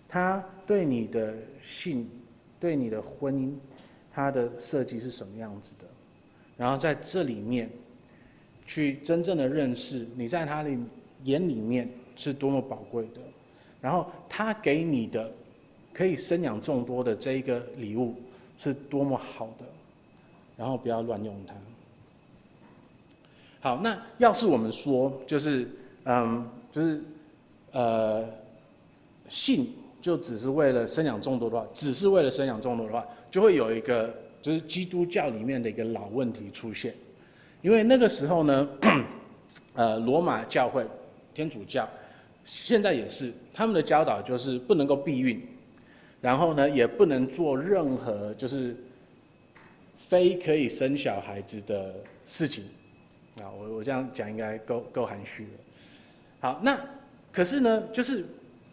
[0.07, 2.09] 他对你的性、
[2.59, 3.53] 对你的婚姻，
[4.11, 5.85] 他的设计是什么样子的，
[6.55, 7.69] 然后在这里面，
[8.65, 10.69] 去真正的认识你在他的
[11.23, 13.21] 眼里面是多么宝贵的，
[13.81, 15.31] 然后他给你的
[15.93, 18.15] 可以生养众多的这一个礼物
[18.57, 19.65] 是多么好的，
[20.55, 21.53] 然后不要乱用它。
[23.63, 25.65] 好，那要是我们说，就是，
[26.03, 27.01] 嗯，就是，
[27.71, 28.27] 呃，
[29.29, 29.69] 性
[30.01, 36.93] 就只是为了生养众多的话，只是为了生养众多的话，就会有一个就是基督教里面的一个老问题出现，
[37.61, 38.67] 因为那个时候呢，
[39.75, 40.85] 呃，罗马教会、
[41.33, 41.87] 天主教，
[42.43, 45.41] 现在也是他们的教导就是不能够避孕，
[46.19, 48.75] 然后呢，也不能做任何就是
[49.95, 51.95] 非可以生小孩子的
[52.25, 52.65] 事情。
[53.37, 55.49] 啊，我我这样讲应该够够含蓄了。
[56.39, 56.79] 好，那
[57.31, 58.23] 可是呢，就是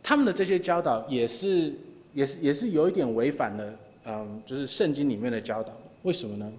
[0.02, 1.72] 他们的这些教导也是
[2.12, 5.72] 也是也是有一点违反了，嗯，就是圣经里面的教导。
[6.02, 6.52] 为什么呢？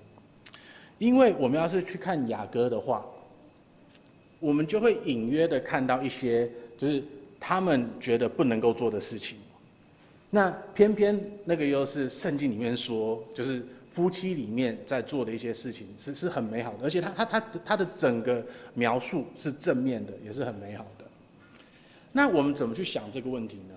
[0.98, 3.06] 因为我们要是去看雅歌的话，
[4.40, 7.04] 我们就会隐约的看到一些，就是
[7.40, 9.38] 他们觉得不能够做的事情。
[10.32, 13.64] 那偏偏那个又是圣经里面说，就是。
[13.92, 18.42] 夫妻里面在做的一些事情是是很美好的，而且他他他他的整个
[18.74, 21.06] 描述是正面的，也是很美好的。
[22.14, 23.76] 那我们怎么去想这个问题呢？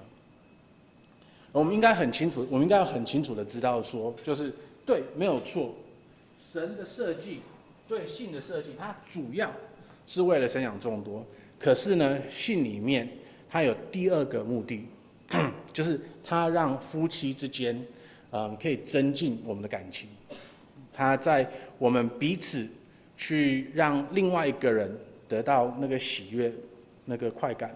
[1.51, 4.53] 我们应该很清楚，我们应该要很清楚的知道说，就是
[4.87, 5.75] 对，没有错，
[6.37, 7.41] 神的设计，
[7.89, 9.51] 对性的设计，它主要
[10.07, 11.27] 是为了生养众多。
[11.59, 13.09] 可是呢，性里面
[13.51, 14.87] 它有第二个目的，
[15.73, 17.85] 就是它让夫妻之间。
[18.37, 20.09] 嗯，可以增进我们的感情。
[20.93, 22.69] 他在我们彼此
[23.17, 24.93] 去让另外一个人
[25.29, 26.53] 得到那个喜悦、
[27.05, 27.73] 那个快感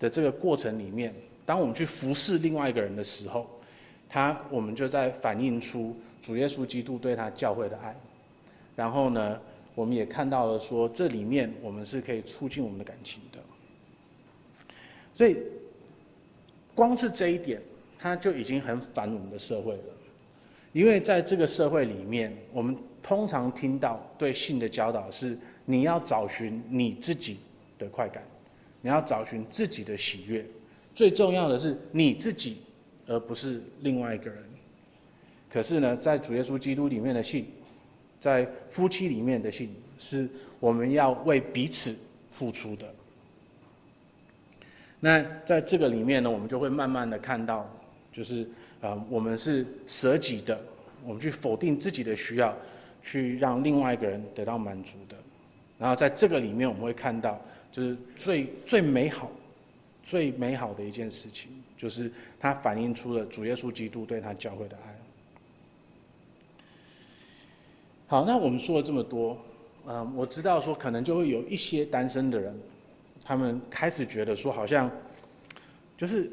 [0.00, 3.46] 的这个过程里面，当我们去服侍另外一个人的时候，
[4.08, 7.94] 他我们就在反映出主耶稣基督对他教会的爱。
[8.74, 9.38] 然后呢，
[9.74, 13.38] 我们也看到了说，这里面我们是可以促进我们的感情的。
[15.14, 15.36] 所以，
[16.74, 17.60] 光是这一点，
[17.98, 19.82] 他就已经很反我们的社会了。
[20.78, 27.38] 因为在这个社会里面，我们通常听到对性的教导是：你要找寻你自己
[27.80, 28.22] 的快感，
[28.80, 30.46] 你要找寻自己的喜悦，
[30.94, 32.58] 最重要的是你自己，
[33.08, 34.40] 而不是另外一个人。
[35.50, 37.46] 可是呢，在主耶稣基督里面的性，
[38.20, 40.28] 在夫妻里面的性，是
[40.60, 41.92] 我们要为彼此
[42.30, 42.86] 付出的。
[45.00, 47.68] 那在这个里面呢，我们就会慢慢的看到，
[48.12, 48.48] 就是。
[48.80, 50.56] 啊、我们是舍己的，
[51.04, 52.56] 我们去否定自己的需要，
[53.02, 55.16] 去让另外一个人得到满足的。
[55.76, 57.40] 然后在这个里面，我们会看到，
[57.72, 59.32] 就是最最美好、
[60.04, 64.94] 最美好的一件事情，就是它反映出了主耶稣基督对他教会的爱。
[68.06, 69.36] 好，那我们说了这么多，
[69.86, 72.56] 嗯、我知道说可能就会有一些单身的人，
[73.24, 74.88] 他们开始觉得说，好像
[75.96, 76.30] 就是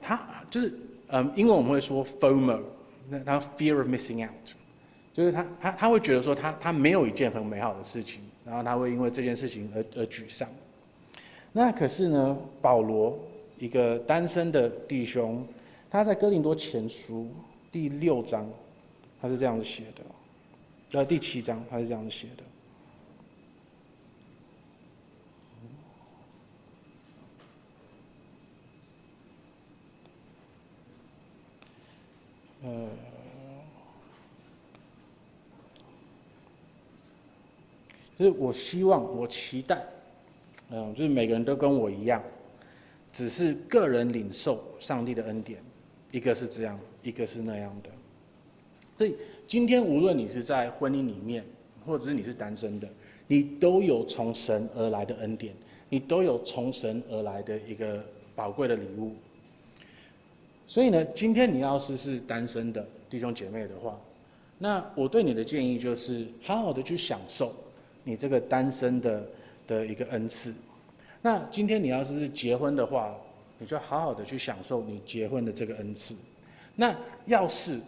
[0.00, 0.72] 他就是。
[1.08, 2.60] 嗯，英文我们会说 FOMO，
[3.08, 4.52] 那他 fear of missing out，
[5.12, 10.48] 就是他他他会觉得说他他没有一件很美好的事情，然后他会因为这件事情而而沮丧。
[11.52, 13.18] 那可是呢，保罗
[13.58, 15.46] 一个单身的弟兄，
[15.90, 17.26] 他在哥林多前书
[17.72, 18.46] 第六章，
[19.20, 22.42] 他是这样子写的，呃，第七章他是这样子写的。
[32.68, 32.86] 呃，
[38.18, 39.82] 就是我希望，我期待，
[40.70, 42.22] 嗯，就是每个人都跟我一样，
[43.10, 45.62] 只是个人领受上帝的恩典，
[46.10, 47.88] 一个是这样，一个是那样的。
[48.98, 51.42] 所以今天无论你是在婚姻里面，
[51.86, 52.86] 或者是你是单身的，
[53.26, 55.54] 你都有从神而来的恩典，
[55.88, 58.04] 你都有从神而来的一个
[58.34, 59.14] 宝贵的礼物。
[60.68, 63.98] 所以呢，今天你要是是单身的弟兄姐妹的话，
[64.58, 67.56] 那我对你的建议就是，好好的去享受
[68.04, 69.26] 你这个单身的
[69.66, 70.52] 的一个恩赐，
[71.22, 73.16] 那今天你要是结婚的话，
[73.58, 76.14] 你就好好的去享受你结婚的这个恩赐。
[76.76, 77.80] 那要是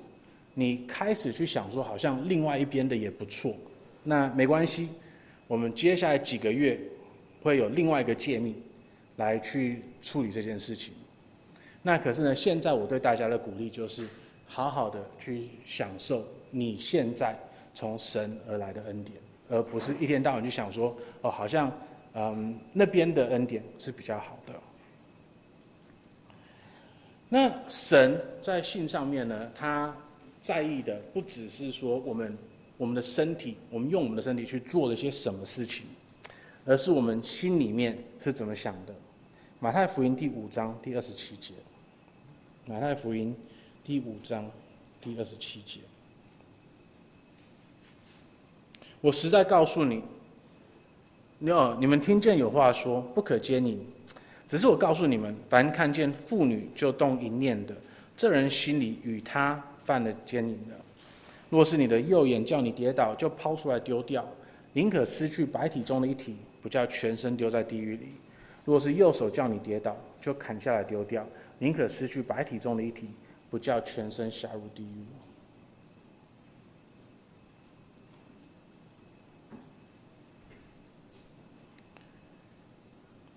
[0.54, 3.54] 你开始去想说，好像另外一边的也不错，
[4.02, 4.88] 那没关系，
[5.46, 6.80] 我们接下来几个月
[7.42, 8.54] 会有另外一个诫命
[9.16, 10.94] 来去处理这件事情。
[11.82, 14.06] 那可是呢，现在我对大家的鼓励就是，
[14.46, 17.34] 好好的去享受你现在
[17.74, 19.16] 从神而来的恩典，
[19.48, 21.72] 而不是一天到晚去想说，哦，好像
[22.12, 24.52] 嗯那边的恩典是比较好的。
[27.30, 29.96] 那神在信上面呢，他
[30.42, 32.36] 在意的不只是说我们
[32.76, 35.86] 我们的身体，我们用我们的身体去做了些什么事情，
[36.66, 38.94] 而是我们心里面是怎么想的。
[39.60, 41.54] 马太福音第五章第二十七节。
[42.66, 43.34] 马太福音
[43.82, 44.48] 第五章
[45.00, 45.80] 第二十七节，
[49.00, 50.02] 我实在告诉你，
[51.38, 53.80] 你哦，你们听见有话说不可奸淫，
[54.46, 57.74] 只是我告诉你们，凡看见妇女就动淫念的，
[58.16, 60.76] 这人心里与她犯了奸淫了。
[61.48, 64.24] 若是你的右眼叫你跌倒，就抛出来丢掉，
[64.74, 68.06] 宁可失去白体中的一体，不叫全身丢在地狱里；
[68.64, 71.26] 若是右手叫你跌倒，就砍下来丢掉。
[71.60, 73.10] 宁可失去百体中的一体，
[73.50, 75.04] 不叫全身下入地狱。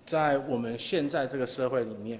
[0.06, 2.18] 在我们现在这个社会里面，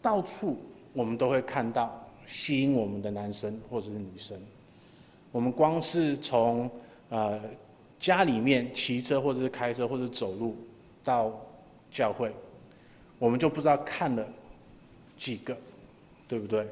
[0.00, 0.58] 到处
[0.92, 4.40] 我们都会看到吸引我们的男生或者是女生。
[5.32, 6.70] 我们光是从
[7.08, 7.40] 呃
[7.98, 10.56] 家里面骑车或者是开车或者走路
[11.02, 11.32] 到
[11.90, 12.32] 教会。
[13.18, 14.26] 我们就不知道看了
[15.16, 15.56] 几个，
[16.26, 16.66] 对不对？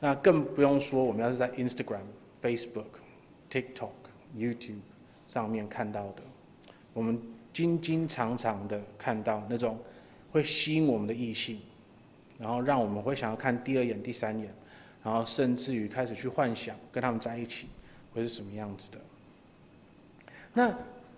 [0.00, 2.02] 那更不用说，我们要是在 Instagram、
[2.40, 2.86] Facebook、
[3.50, 3.90] TikTok、
[4.36, 4.78] YouTube
[5.26, 6.22] 上面看到的，
[6.94, 7.20] 我们
[7.52, 9.78] 经经常常的看到那种
[10.30, 11.60] 会吸引我们的异性，
[12.38, 14.54] 然后让我们会想要看第二眼、第三眼，
[15.02, 17.66] 然后甚至于开始去幻想跟他们在一起
[18.14, 18.98] 会是什么样子的。
[20.54, 20.72] 那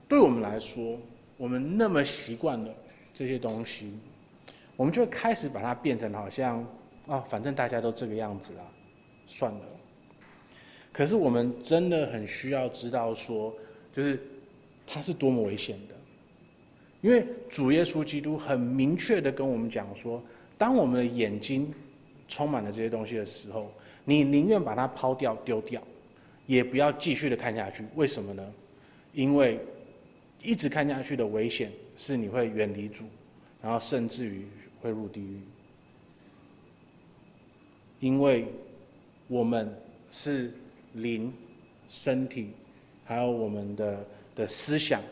[0.09, 0.99] 对我们来说，
[1.41, 2.71] 我们那么习惯了
[3.15, 3.95] 这些东西，
[4.77, 6.63] 我们就开始把它变成好像
[7.07, 8.63] 啊，反正大家都这个样子啊，
[9.25, 9.61] 算了。
[10.93, 13.55] 可是我们真的很需要知道说，
[13.91, 14.21] 就是
[14.87, 15.95] 它是多么危险的，
[17.01, 20.23] 因为主耶稣基督很明确的跟我们讲说，
[20.59, 21.73] 当我们的眼睛
[22.29, 23.73] 充满了这些东西的时候，
[24.05, 25.83] 你宁愿把它抛掉丢掉，
[26.45, 27.83] 也不要继续的看下去。
[27.95, 28.47] 为什么呢？
[29.15, 29.59] 因为
[30.43, 33.05] 一直看下去的危险是你会远离主，
[33.63, 34.47] 然后甚至于
[34.81, 35.41] 会入地狱。
[38.01, 38.47] 因为
[39.29, 39.75] 我们
[40.11, 40.53] 是
[40.95, 41.33] 灵、
[41.89, 42.51] 身体，
[43.05, 45.03] 还有我们的的思想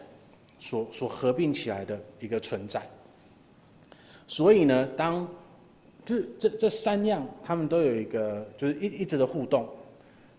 [0.59, 2.81] 所所合并起来的一个存在。
[4.27, 5.29] 所以呢，当
[6.05, 9.69] 这这这三样，他们都有一个就是一一直的互动。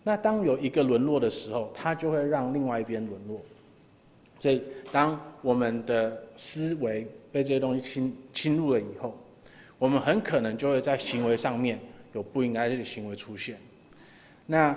[0.03, 3.39] 那当有一个沦落的时候，它就会让另外一边沦落。
[4.39, 9.15] 所以，当我们的思维被这些东西侵侵入了以后，
[9.77, 11.79] 我们很可能就会在行为上面
[12.13, 13.57] 有不应该的行为出现。
[14.47, 14.75] 那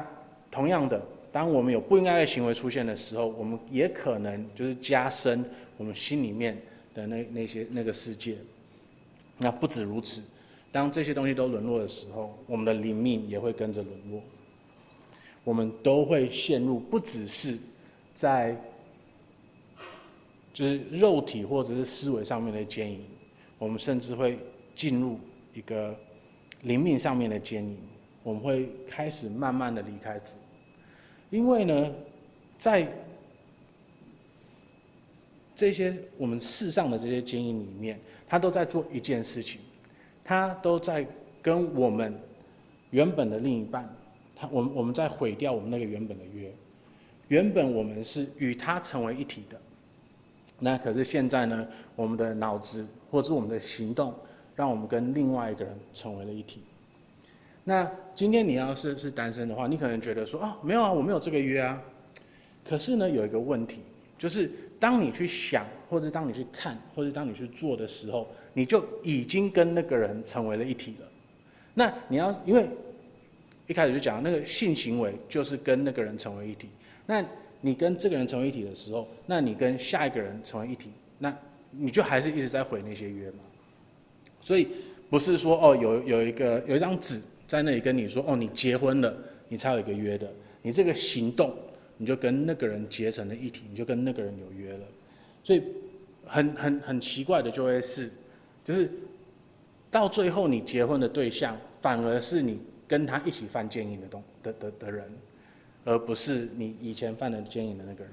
[0.50, 1.00] 同样的，
[1.32, 5.42] 当我们有不应该的行为出现的时候，我们也可能就是加深
[5.78, 6.60] 我们心里面
[6.94, 8.36] 的那那些那个世界。
[9.38, 10.22] 那不止如此，
[10.70, 14.20] 当这些东西都沦落的时候，我们的灵命也会跟着沦落。
[15.42, 17.58] 我们都会陷入，不只是
[18.12, 18.54] 在。
[20.52, 23.00] 就是肉体或者是思维上面的奸淫，
[23.58, 24.38] 我们甚至会
[24.74, 25.18] 进入
[25.54, 25.96] 一个
[26.62, 27.78] 灵命上面的奸淫，
[28.22, 30.34] 我们会开始慢慢的离开主，
[31.30, 31.94] 因为呢，
[32.58, 32.86] 在
[35.54, 39.60] 这些我们世上的这些奸淫里面，他都在做一件事情，
[40.22, 41.06] 他都在
[41.40, 42.14] 跟我们
[42.90, 43.88] 原本的另一半，
[44.36, 46.52] 他我们我们在毁掉我们那个原本的约，
[47.28, 49.58] 原本我们是与他成为一体的。
[50.64, 54.14] 那可是现在呢，我们的脑子或者是我们的行动，
[54.54, 56.60] 让我们跟另外一个人成为了一体。
[57.64, 61.82] 那今天你要是是单身的话，你可能觉得说啊，没有啊，我没有这个约啊。
[62.64, 63.80] 可是呢，有一个问题，
[64.16, 64.48] 就是
[64.78, 71.08] 当你去想，或者当你去看，或者当你去做的时候，你就已经跟那个人成为了一体了。
[71.74, 72.68] 那你要因为
[73.66, 76.68] 一开始就讲那个性行为就是跟那个人成为一体，
[77.04, 77.24] 那。
[77.62, 81.34] 你跟这个人成为一体的时候，那你跟下一个人成为一体，那
[81.70, 83.38] 你就还是一直在毁那些约嘛。
[84.40, 84.68] 所以
[85.08, 89.16] 不是说哦，有有一个有一张纸在那里跟你说哦，你结婚了，
[89.48, 90.30] 你才有一个约的。
[90.60, 91.52] 你这个行动，
[91.96, 94.84] 你就跟那个人结成了一体，你就跟那个人有约了。
[95.44, 95.62] 所以
[96.24, 98.10] 很很很奇怪的就会是，
[98.64, 98.90] 就是
[99.90, 105.04] 到最后你结婚的对象反而是你跟他一起犯奸淫的东的的的人，
[105.84, 108.12] 而不是你以前犯了奸淫的那个人。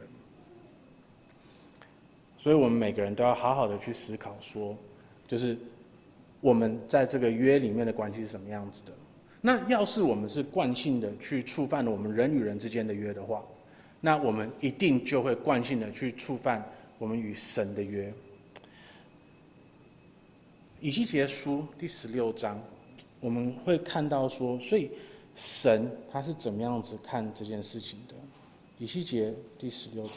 [2.39, 4.75] 所以我们每个人都要好好的去思考说，
[5.27, 5.57] 就是
[6.39, 8.93] 我们在这个约里面的关系是什么样子的。
[9.41, 13.43] 那要是我们是惯性的去触犯了我们人与人之间的约的话，
[14.01, 16.65] 那我们一定就会惯性的去触犯
[16.97, 18.13] 我们与神的约。
[20.81, 22.57] 以西结书第十六章，
[23.19, 24.91] 我们会看到说，所以
[25.39, 28.15] 神他是怎么样子看这件事情的？
[28.77, 30.15] 以西结第十六章。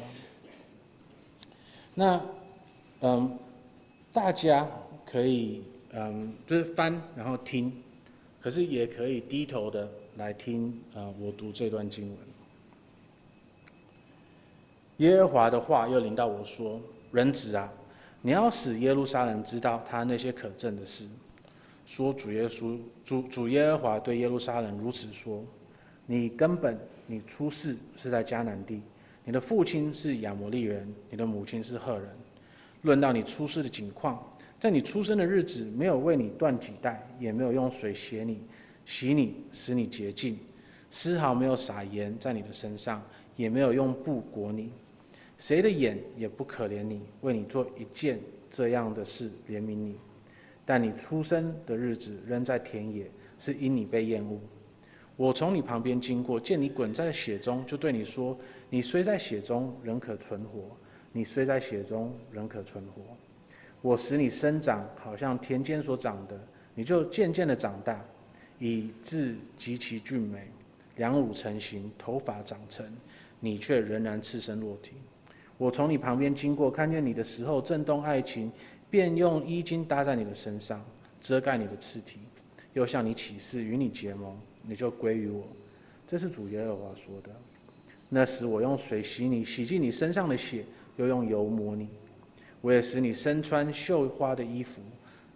[1.94, 2.20] 那，
[3.02, 3.38] 嗯，
[4.12, 4.68] 大家
[5.06, 5.62] 可以
[5.92, 7.72] 嗯，就是翻然后听，
[8.40, 12.18] 可是也可以低头的来听啊、嗯，我读这段经文。
[14.96, 16.80] 耶和华的话又临到我说
[17.12, 17.72] ：“人子啊，
[18.22, 21.06] 你要使耶路撒冷知道他那些可憎的事。
[21.86, 25.44] 说主耶稣主主耶和华对耶路撒冷如此说：
[26.06, 28.82] 你根本你出世是在迦南地。”
[29.24, 32.08] 你的父亲是亚摩利人，你的母亲是赫人。
[32.80, 34.20] 论到你出世的景况，
[34.58, 38.40] 在你出生的日子，没有为你断几带，也没有用水洗你、
[38.84, 40.36] 洗你，使你洁净，
[40.90, 43.00] 丝毫没有撒盐在你的身上，
[43.36, 44.72] 也没有用布裹你。
[45.38, 48.18] 谁的眼也不可怜你，为你做一件
[48.50, 49.96] 这样的事怜悯你。
[50.64, 54.38] 但你出生的日子仍在田野，是因你被厌恶。
[55.16, 58.36] 我从你旁边经过，见你滚在血中，就对你说。
[58.70, 60.60] 你虽在血中，仍可存活；
[61.12, 63.02] 你虽在血中，仍可存活。
[63.82, 66.40] 我使你生长，好像田间所长的，
[66.74, 68.02] 你就渐渐的长大，
[68.58, 70.48] 以致极其俊美，
[70.96, 72.86] 两乳成形，头发长成，
[73.38, 74.92] 你却仍然赤身裸体。
[75.58, 78.50] 我从你旁边经过，看见你的时候，震动爱情，
[78.92, 80.84] 便用衣襟搭在你的身上，
[81.18, 82.18] 遮盖你的赤体，
[82.74, 85.44] 又向你起誓，与你结盟，你就归于我。
[86.06, 87.30] 这是主耶和华说的。
[88.10, 90.66] 那时我用水洗你，洗净你身上的血，
[90.96, 91.88] 又用油抹你。
[92.60, 94.82] 我也使你身穿绣花的衣服，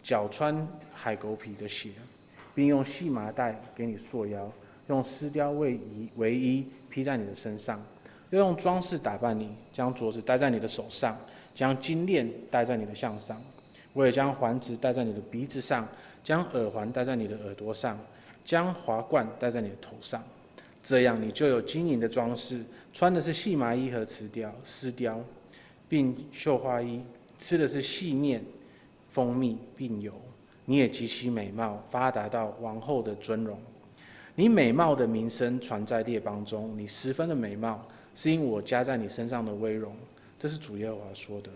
[0.02, 1.92] 脚穿海狗皮的鞋，
[2.54, 4.52] 并用细麻袋给你束腰，
[4.88, 7.82] 用丝貂为衣为衣披在你的身上，
[8.28, 11.18] 又用装饰打扮你，将镯子戴在你的手上，
[11.56, 13.42] 将金链戴在你的项上。
[13.94, 15.88] 我也将环子戴在你的鼻子上，
[16.22, 17.98] 将耳环戴在你的耳朵上，
[18.44, 20.22] 将华冠戴在你的头上。
[20.82, 25.16] 这样，你就有金银的装饰，穿的是细麻衣和瓷雕、丝貂，
[25.88, 27.00] 并绣花衣，
[27.38, 28.44] 吃的是细面、
[29.08, 30.12] 蜂蜜并油。
[30.66, 33.58] 你也极其美貌，发达到王后的尊荣。
[34.34, 37.82] 你美貌的名声传在列邦中，你十分的美貌，
[38.14, 39.96] 是因我加在你身上的威荣。
[40.38, 41.50] 这是主耶和华说的。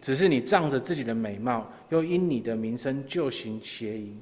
[0.00, 4.14] 只是你仗着自己的美貌，又因你的名声就行邪淫，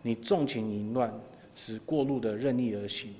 [0.00, 1.12] 你纵情淫乱，
[1.54, 3.14] 使过路的任意而行。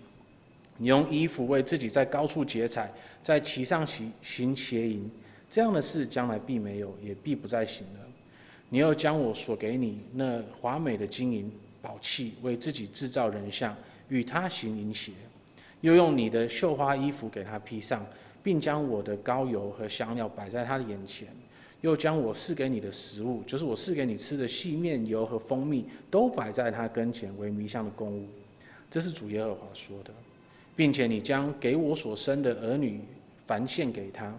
[0.78, 2.90] 你用衣服为自己在高处结彩，
[3.22, 5.10] 在其上行行邪淫，
[5.50, 8.00] 这样的事将来必没有，也必不再行了。
[8.68, 13.76] 你又将我所给你那华美的金银宝器为自己制造人像，
[14.08, 15.12] 与他行淫邪，
[15.82, 18.04] 又用你的绣花衣服给他披上，
[18.46, 21.26] 并将我的膏油和香料摆在他的眼前，
[21.80, 28.28] 又将我赐给你的食物，就是我赐给你吃的细面油和蜂蜜，都摆在他跟前为弥香的供物。
[28.88, 30.12] 这是主耶和华说的。
[30.76, 33.00] 并且你将给我所生的儿女
[33.46, 34.32] 凡献给他，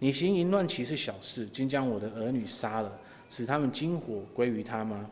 [0.00, 1.46] 你行淫乱岂是小事？
[1.46, 2.90] 竟将我的儿女杀了，
[3.30, 5.08] 使他们金火归于他吗？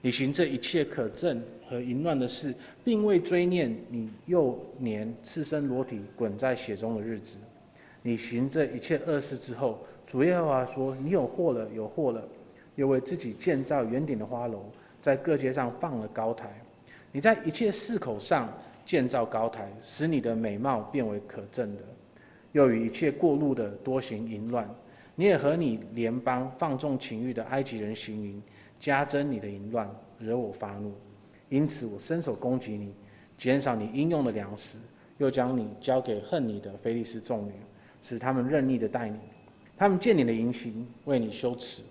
[0.00, 2.54] 你行这一切可憎和淫乱的事，
[2.84, 7.38] 并未追念你幼年赤身裸体滚在血中的日子。
[8.06, 12.22] 你行这一切恶事之后，主耶和华说：你有祸了，有祸了！
[12.76, 14.66] 又为自己建造圆顶的花楼，
[15.00, 16.50] 在各街上放了高台。
[17.10, 18.52] 你在一切市口上。
[18.86, 21.80] 建造高台，使你的美貌变为可憎的；
[22.52, 24.68] 又与一切过路的多行淫乱。
[25.14, 28.42] 你也和你联邦放纵情欲的埃及人行淫，
[28.78, 29.88] 加增你的淫乱，
[30.18, 30.92] 惹我发怒。
[31.48, 32.92] 因此我伸手攻击你，
[33.38, 34.76] 减少你应用的粮食，
[35.16, 37.52] 又将你交给恨你的非利士众女，
[38.04, 39.18] 使他们任意的待你。
[39.74, 41.82] 他们见你的淫行，为你羞耻。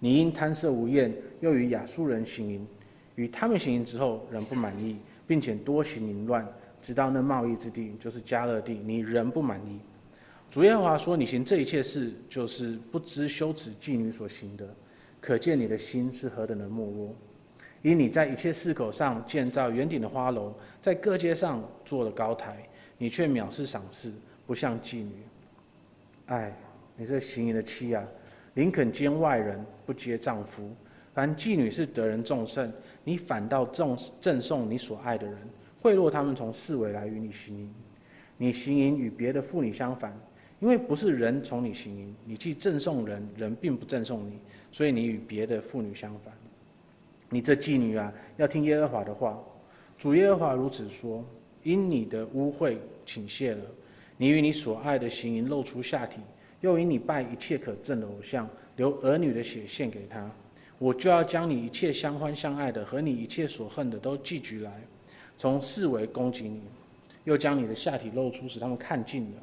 [0.00, 2.66] 你因贪色无厌，又与亚述人行淫，
[3.14, 4.96] 与他们行淫之后，仍不满意。
[5.26, 6.44] 并且多行淫乱，
[6.82, 9.78] 直到那贸易之地，就是迦勒地，你仍不满意。
[10.50, 14.68] 主耶和华说：“你行这一切事，就是不知羞耻妓女所行的，
[15.20, 17.14] 可见你的心是何等的没落。
[17.82, 22.68] 因你在一切市口上建造圆顶的花楼，在各街上做了高台，
[22.98, 24.12] 你却藐视赏赐，
[24.50, 25.12] 不像妓女。
[26.26, 26.52] 哎，
[26.96, 28.04] 你这行淫的妻啊，
[28.52, 30.68] 宁肯兼外人，不接丈夫。
[31.14, 32.72] 凡妓女是得人众胜，
[33.04, 35.36] 你反倒赠赠送你所爱的人，
[35.80, 37.72] 贿赂他们从四围来与你行淫。
[38.36, 40.12] 你行淫与别的妇女相反，
[40.58, 44.40] 因为不是人从你行淫，你既赠送人，人并不赠送你，
[44.72, 46.34] 所以你与别的妇女相反。
[47.28, 49.38] 你这妓女啊，要听耶和华的话。
[49.96, 51.24] 主耶和华如此说：
[51.62, 53.62] 因你的污秽倾泻了，
[54.20, 56.20] 你与你所爱的行淫露出下体，
[56.60, 58.46] 又因你拜一切可憎的偶像，
[58.76, 60.30] 流儿女的血献给他。
[60.78, 64.70] 我就要将你一切相欢相爱的和你一切所恨的都寄居来，
[65.38, 66.60] 从四围攻击你，
[67.24, 69.38] 又将你的下体露出，使他们看尽了。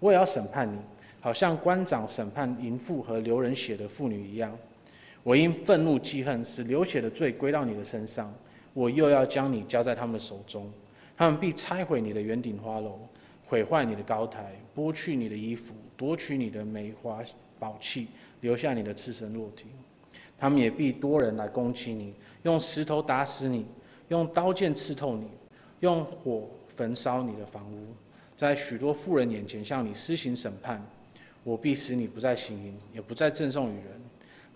[0.00, 0.78] 我也要审判你，
[1.20, 4.56] 好像官长审判淫妇和流人血的妇女一样。
[5.22, 8.32] 我因愤怒记恨，使流血的罪归到你的身上。
[8.72, 10.72] 我又要将你交在他们的手中，
[11.14, 12.98] 他们必拆毁你的圆顶花楼，
[13.44, 17.22] 毁坏你的高台，剥去你的衣服，夺取你的美华
[17.58, 18.08] 宝器，
[18.40, 19.66] 留下你的赤身裸体。
[20.38, 23.66] 他们也必多人来攻击你，用石头打死你，
[24.08, 25.28] 用刀剑刺透你，
[25.80, 27.86] 用火焚烧你的房屋，
[28.36, 30.84] 在许多富人眼前向你施行审判。
[31.44, 34.00] 我必使你不再行淫，也不再赠送与人。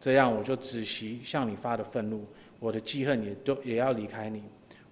[0.00, 2.24] 这样，我就止息向你发的愤怒，
[2.58, 4.42] 我的记恨也都也要离开你。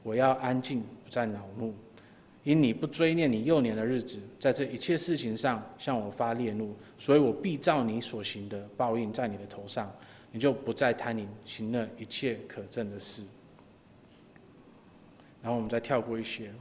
[0.03, 1.75] 我要安静，不再恼怒，
[2.47, 9.93] 因你不追念你幼年的日子，在这一切事情上向我发烈怒，所以我必照你所行的报应在你的头上。
[10.31, 13.25] 你就不再贪淫，行了一切可憎的事。
[15.43, 16.53] 然后我们再跳过一些。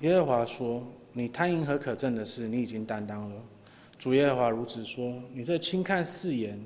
[0.00, 0.84] 耶和华说
[1.14, 3.42] ：“你贪淫和可憎的事，你已经担当了。”
[3.98, 6.58] 主耶和华如此说：“你这轻看誓言、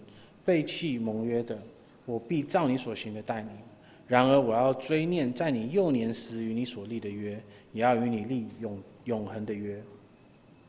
[0.44, 1.58] 背弃盟约的，
[2.04, 3.48] 我必照你所行的待你。”
[4.06, 7.40] 然而，我要追念在你幼年时与你所立的约，
[7.72, 9.80] 也要与你立永永恒的约。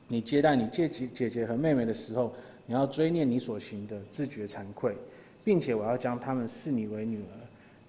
[0.08, 2.32] 你接待你姐姐姐姐和妹妹的时候，
[2.68, 4.96] 你要追念你所行的，自觉惭愧，
[5.44, 7.34] 并且我要将他们视你为女儿，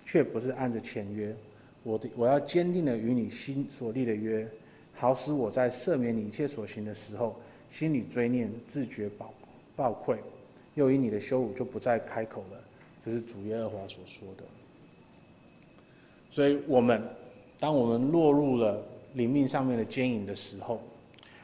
[0.06, 1.36] 却不是按着前约。
[1.82, 4.48] 我的我要坚定的与你心所立的约，
[4.94, 7.38] 好使我在赦免你一切所行的时候，
[7.72, 9.32] 心里追念，自觉宝
[9.74, 10.18] 抱愧，
[10.74, 12.60] 又因你的羞辱就不再开口了。
[13.02, 14.44] 这是主耶和华所说的。
[16.30, 17.02] 所以，我们
[17.58, 18.80] 当我们落入了
[19.14, 20.82] 灵命上面的奸淫的时候，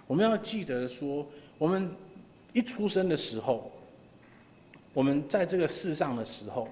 [0.06, 1.26] 我们要记得说，
[1.56, 1.90] 我们
[2.52, 3.70] 一出生的时候，
[4.92, 6.68] 我们在这个世上的时候，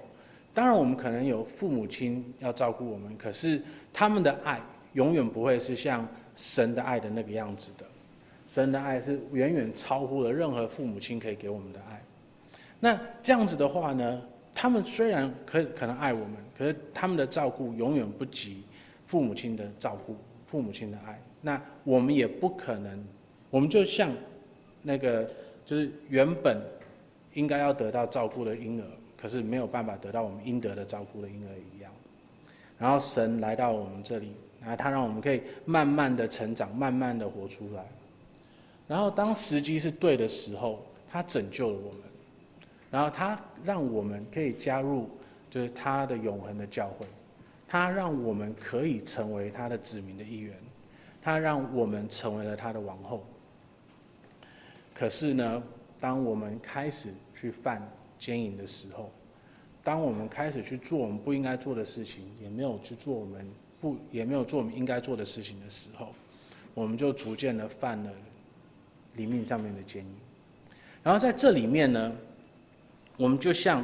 [0.53, 3.59] 当然我们可能有父母亲要照顾我们，可是
[3.91, 4.61] 他们的爱
[4.93, 7.85] 永远不会是像神的爱的那个样子的。
[8.47, 12.01] 神的爱是远远超乎了任何父母亲可以给我们的爱。
[12.79, 14.21] 那这样子的话呢，
[14.55, 16.35] 他们虽然可可能爱我们。
[16.57, 18.63] 可是他们的照顾永远不及
[19.05, 21.21] 父母亲的照顾，父母亲的爱。
[21.39, 23.05] 那我们也不可能，
[23.51, 24.09] 我们就像
[24.81, 25.29] 那个
[25.63, 26.59] 就是原本
[27.33, 28.85] 应该要得到照顾的婴儿，
[29.15, 31.91] 可是没有办法得到我们应得的照顾的婴儿一样。
[32.79, 37.85] 然后神来到我们这里，然后他让我们可以慢慢的成长，慢慢的活出来。
[38.87, 42.01] 然后当时机是对的时候，他拯救了我们，
[42.89, 45.09] 然后他让我们可以加入。
[45.49, 47.05] 就是他的永恒的教会，
[47.69, 50.53] 他让我们可以成为他的子民的一员，
[51.21, 53.23] 他让我们成为了他的王后。
[54.93, 55.63] 可是呢，
[56.01, 57.81] 当我们开始去犯
[58.19, 59.09] 奸淫的时候，
[59.81, 66.09] 当我们开始去做我们不应该做的事情，也没有去做我们不也没有做我们应该做的事情的时候，
[66.73, 68.11] 我们就逐渐的犯了
[69.17, 70.15] 灵命上面的奸淫。
[71.03, 72.15] 然后在这里面呢，
[73.17, 73.83] 我们就像。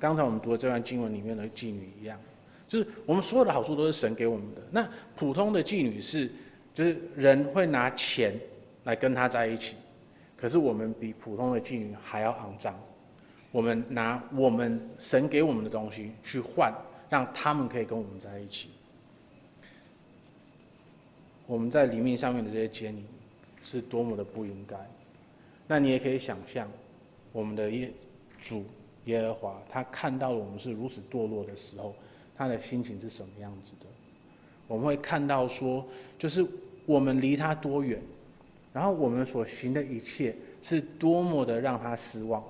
[0.00, 2.18] 刚才我们读的这段经文里面的妓女一样，
[2.66, 4.60] 就是我们所有的好处都是神给我们的。
[4.68, 6.28] 那普通的妓女是，
[6.74, 8.34] 就是人会拿钱
[8.82, 9.76] 来跟她在一起，
[10.36, 12.76] 可是我们比普通的妓女还要肮脏。
[13.52, 16.74] 我们拿我们神给我们的东西去换，
[17.08, 18.70] 让他们可以跟我们在一起。
[21.46, 23.06] 我们在灵命上面的这些奸淫
[23.62, 24.76] 是多么的不应该。
[25.66, 26.70] 那你也可以想象，
[27.32, 27.90] 我们的耶
[28.38, 28.64] 主。
[29.06, 31.92] 耶和华，他看到了我们是如此堕落的时候，
[32.36, 33.86] 他的心情是什么样子的？
[34.68, 35.84] 我们会看到说，
[36.16, 36.46] 就是
[36.86, 38.00] 我们离他多远，
[38.72, 42.44] 然后我们所行的一切是多么的让他失望。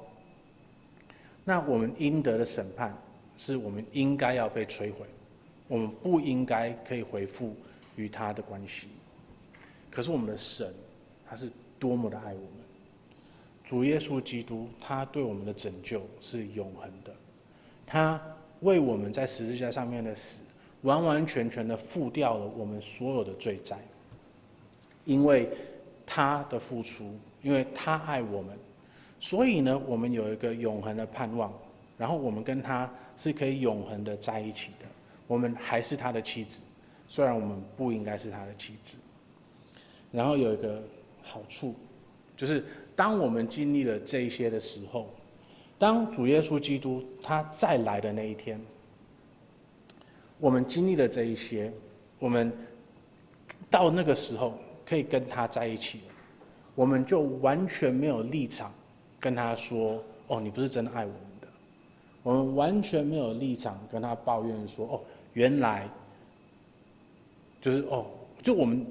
[1.43, 2.95] 那我们应得的审判，
[3.39, 5.07] 是我们应该要被摧毁，
[5.69, 7.57] 我们不应该可以恢复
[7.97, 8.89] 与他的关系。
[9.91, 10.71] 可是我们的神，
[11.33, 12.51] 他是多么的爱我们。
[13.65, 17.11] 主耶稣基督，他对我们的拯救是永恒的，
[17.87, 18.21] 他
[18.61, 20.43] 为我们在十字架上面的死，
[20.83, 23.79] 完完全全的付掉了我们所有的罪债，
[25.07, 25.49] 因为
[26.05, 28.55] 他的付出，因为他爱我们，
[29.19, 31.51] 所以呢，我们有一个永恒的盼望，
[31.97, 34.85] 然后我们跟他是可以永恒的在一起的，
[35.27, 36.63] 我们还是他的妻子，
[37.09, 38.99] 虽然我们不应该是他的妻子。
[40.11, 40.83] 然后有一个
[41.23, 41.75] 好处，
[42.37, 42.65] 就是
[42.97, 45.09] 当我们经历了这一些的时候，
[45.79, 48.61] 当主耶稣基督他再来的那一天，
[50.39, 51.73] 我们经历了这一些，
[52.19, 52.53] 我们
[53.71, 56.15] 到那个时候可以跟他在一起了，
[56.75, 58.73] 我们就完全没有立场
[59.19, 61.49] 跟他说：“哦，你不是真的爱我们的。”
[62.23, 65.01] 我们完全没有立场跟他抱怨说：“哦，
[65.33, 65.89] 原来
[67.61, 68.07] 就是哦，
[68.43, 68.85] 就我们。”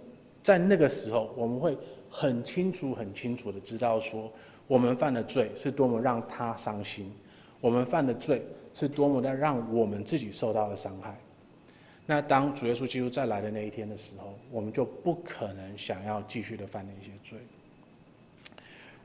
[0.43, 1.77] 在那个时候，我们会
[2.11, 4.29] 很清楚、很清楚的知道说，
[4.67, 7.11] 我们犯的罪是多么让他伤心，
[7.61, 8.43] 我们犯的罪
[8.73, 11.17] 是多么的让我们自己受到了伤害。
[12.05, 17.39] 那当主耶稣基督再来的那一天的时候，我们就不可能想要继续的犯那些罪。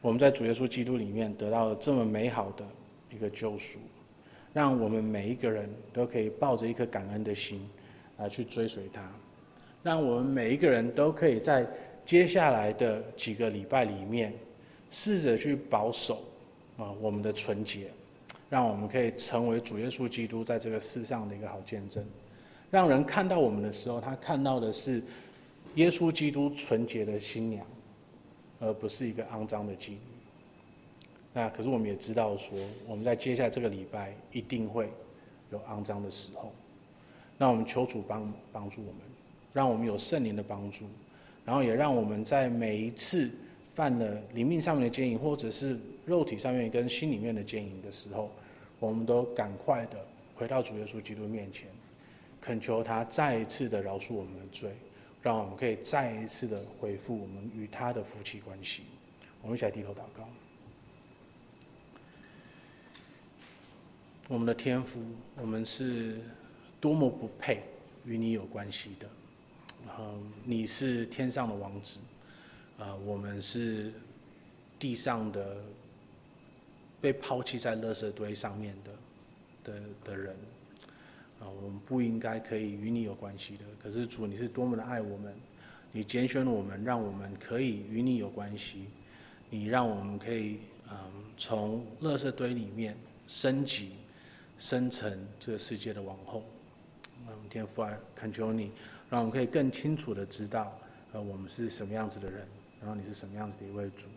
[0.01, 2.65] 我们在主耶稣基督里面得到了这么美好的
[3.15, 3.79] 一个救赎，
[4.53, 7.69] 让我们每一个人都可以抱着一颗感恩的心
[8.19, 9.09] 来去追随他。
[9.83, 11.65] 让我们每一个人都可以在
[12.07, 14.33] 接下来的几个礼拜里面，
[14.91, 16.23] 试着去保守
[16.79, 17.91] 啊我们的纯洁，
[18.49, 22.07] 让我们可以成为主耶稣基督在这个世上的一个好见证，
[22.71, 25.03] 让人看到我们的时候，他看到的是
[25.75, 27.67] 耶稣基督纯洁的新娘，
[28.61, 29.99] 而不是一个肮脏的妓女。
[31.33, 34.89] 那可是我们也知道说，我们在接下来这个礼拜一定会
[35.51, 36.53] 有肮脏的时候，
[37.37, 39.01] 那我们求主帮帮助我们。
[39.53, 40.85] 让我们有圣灵的帮助，
[41.47, 43.31] 然后也让我们在每一次
[43.73, 48.31] 犯了灵命上面的奸淫，或者是肉体上面跟心里面的奸淫的时候，
[48.81, 51.69] 我们都赶快的回到主耶稣基督面前，
[52.41, 54.71] 恳求他再一次的饶恕我们的罪，
[55.23, 58.83] 让我们可以再一次的恢复我们与他的夫妻关系。
[59.41, 60.29] 我们一起来低头祷告。
[64.29, 64.99] 我们的天父，
[65.41, 66.19] 我们是
[66.81, 67.63] 多么不配
[68.05, 69.09] 与你有关系的。
[69.99, 72.01] 嗯，你是天上的王子，
[72.79, 73.93] 啊，我们是
[74.79, 75.57] 地上的
[77.01, 80.37] 被抛弃在垃圾堆上面的的的人，
[81.41, 83.65] 啊，我们不应该可以与你有关系的。
[83.83, 85.35] 可是主，你是多么的爱我们，
[85.93, 88.87] 你拣选了我们，让我们可以与你有关系，
[89.49, 90.59] 你让我们可以
[90.91, 90.97] 嗯
[91.37, 93.93] 从垃圾堆里面升级，
[94.59, 96.43] 升成这个世界的王后。
[97.29, 98.73] 嗯，天父啊，恳求你。
[99.09, 100.79] 让我们可以更清楚的知道，
[101.13, 102.47] 呃，我们是什么样子的人，
[102.81, 104.09] 然后你是什么样子的一位主，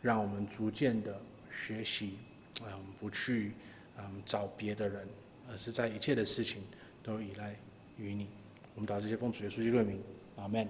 [0.00, 1.20] 让我们逐渐的
[1.50, 2.18] 学习，
[2.60, 3.52] 啊，我们，不去
[3.98, 5.06] 嗯找别的人，
[5.50, 6.62] 而是在一切的事情
[7.02, 7.54] 都依赖
[7.98, 8.28] 于你。
[8.74, 10.00] 我们祷这些奉主耶稣基督的名，
[10.36, 10.66] 阿门。